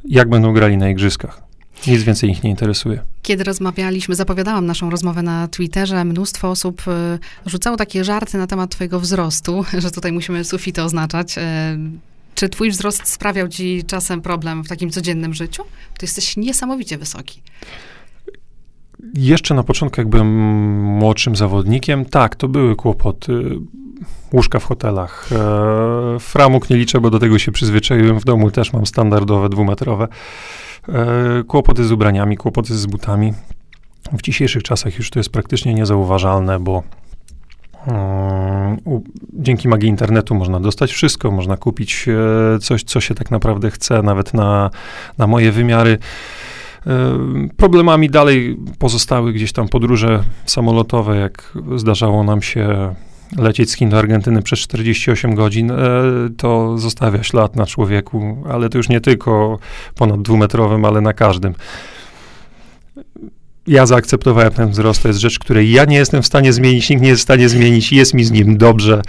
jak 0.04 0.28
będą 0.28 0.52
grali 0.52 0.76
na 0.76 0.90
igrzyskach. 0.90 1.42
Nic 1.86 2.02
więcej 2.02 2.30
ich 2.30 2.42
nie 2.42 2.50
interesuje. 2.50 3.00
Kiedy 3.22 3.44
rozmawialiśmy, 3.44 4.14
zapowiadałam 4.14 4.66
naszą 4.66 4.90
rozmowę 4.90 5.22
na 5.22 5.48
Twitterze, 5.48 6.04
mnóstwo 6.04 6.50
osób 6.50 6.82
y, 6.88 7.50
rzucało 7.50 7.76
takie 7.76 8.04
żarty 8.04 8.38
na 8.38 8.46
temat 8.46 8.70
twojego 8.70 9.00
wzrostu, 9.00 9.64
że 9.82 9.90
tutaj 9.90 10.12
musimy 10.12 10.44
sufity 10.44 10.82
oznaczać. 10.82 11.34
Czy 12.40 12.48
twój 12.48 12.70
wzrost 12.70 13.06
sprawiał 13.06 13.48
ci 13.48 13.84
czasem 13.84 14.22
problem 14.22 14.64
w 14.64 14.68
takim 14.68 14.90
codziennym 14.90 15.34
życiu? 15.34 15.62
Ty 15.98 16.06
jesteś 16.06 16.36
niesamowicie 16.36 16.98
wysoki. 16.98 17.42
Jeszcze 19.14 19.54
na 19.54 19.62
początku, 19.62 20.00
jak 20.00 20.08
byłem 20.08 20.28
młodszym 20.80 21.36
zawodnikiem, 21.36 22.04
tak, 22.04 22.36
to 22.36 22.48
były 22.48 22.76
kłopoty. 22.76 23.58
Łóżka 24.32 24.58
w 24.58 24.64
hotelach. 24.64 25.28
E, 25.32 26.18
framuk 26.20 26.70
nie 26.70 26.76
liczę, 26.76 27.00
bo 27.00 27.10
do 27.10 27.18
tego 27.18 27.38
się 27.38 27.52
przyzwyczaiłem. 27.52 28.20
W 28.20 28.24
domu 28.24 28.50
też 28.50 28.72
mam 28.72 28.86
standardowe 28.86 29.48
dwumetrowe. 29.48 30.08
E, 30.88 31.44
kłopoty 31.46 31.84
z 31.84 31.92
ubraniami, 31.92 32.36
kłopoty 32.36 32.76
z 32.78 32.86
butami. 32.86 33.32
W 34.12 34.22
dzisiejszych 34.22 34.62
czasach 34.62 34.98
już 34.98 35.10
to 35.10 35.18
jest 35.18 35.30
praktycznie 35.30 35.74
niezauważalne, 35.74 36.60
bo 36.60 36.82
Dzięki 39.32 39.68
magii 39.68 39.88
internetu 39.88 40.34
można 40.34 40.60
dostać 40.60 40.92
wszystko, 40.92 41.30
można 41.30 41.56
kupić 41.56 42.06
e, 42.08 42.58
coś, 42.58 42.82
co 42.82 43.00
się 43.00 43.14
tak 43.14 43.30
naprawdę 43.30 43.70
chce, 43.70 44.02
nawet 44.02 44.34
na, 44.34 44.70
na 45.18 45.26
moje 45.26 45.52
wymiary. 45.52 45.98
Problemami 47.56 48.10
dalej 48.10 48.56
pozostały 48.78 49.32
gdzieś 49.32 49.52
tam 49.52 49.68
podróże 49.68 50.22
samolotowe, 50.46 51.16
jak 51.16 51.52
zdarzało 51.76 52.24
nam 52.24 52.42
się 52.42 52.94
lecieć 53.36 53.70
z 53.70 53.76
Chin 53.76 53.90
do 53.90 53.98
Argentyny 53.98 54.42
przez 54.42 54.58
48 54.58 55.34
godzin, 55.34 55.72
to 56.36 56.78
zostawia 56.78 57.22
ślad 57.22 57.56
na 57.56 57.66
człowieku, 57.66 58.44
ale 58.50 58.68
to 58.68 58.78
już 58.78 58.88
nie 58.88 59.00
tylko 59.00 59.58
ponad 59.94 60.22
dwumetrowym, 60.22 60.84
ale 60.84 61.00
na 61.00 61.12
każdym 61.12 61.54
ja 63.70 63.86
zaakceptowałem 63.86 64.52
ten 64.52 64.70
wzrost. 64.70 65.02
To 65.02 65.08
jest 65.08 65.20
rzecz, 65.20 65.38
której 65.38 65.70
ja 65.70 65.84
nie 65.84 65.96
jestem 65.96 66.22
w 66.22 66.26
stanie 66.26 66.52
zmienić, 66.52 66.90
nikt 66.90 67.02
nie 67.02 67.08
jest 67.08 67.20
w 67.20 67.22
stanie 67.22 67.48
zmienić. 67.48 67.92
Jest 67.92 68.14
mi 68.14 68.24
z 68.24 68.30
nim 68.30 68.58
dobrze. 68.58 69.02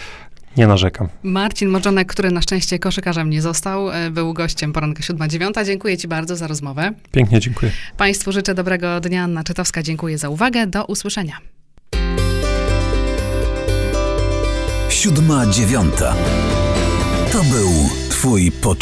Nie 0.58 0.68
narzekam. 0.68 1.08
Marcin 1.24 1.70
Modżonek, 1.70 2.08
który 2.08 2.32
na 2.32 2.42
szczęście 2.42 2.80
koszykarzem 2.80 3.30
nie 3.30 3.42
został, 3.42 3.92
e, 3.92 4.12
był 4.12 4.34
gościem 4.34 4.74
poranka 4.74 5.04
7-9. 5.04 5.66
Dziękuję 5.66 5.98
Ci 5.98 6.08
bardzo 6.08 6.36
za 6.36 6.48
rozmowę. 6.48 6.94
Pięknie 7.12 7.40
dziękuję. 7.40 7.72
Państwu 7.98 8.32
życzę 8.32 8.54
dobrego 8.54 9.00
dnia. 9.00 9.24
Anna 9.24 9.44
Czytowska, 9.44 9.84
dziękuję 9.84 10.18
za 10.18 10.30
uwagę. 10.30 10.68
Do 10.68 10.86
usłyszenia. 10.86 11.38
Siódma 14.90 15.48
dziewiąta. 15.48 16.16
To 17.32 17.44
był 17.44 17.70
Twój 18.10 18.52
początek. 18.52 18.80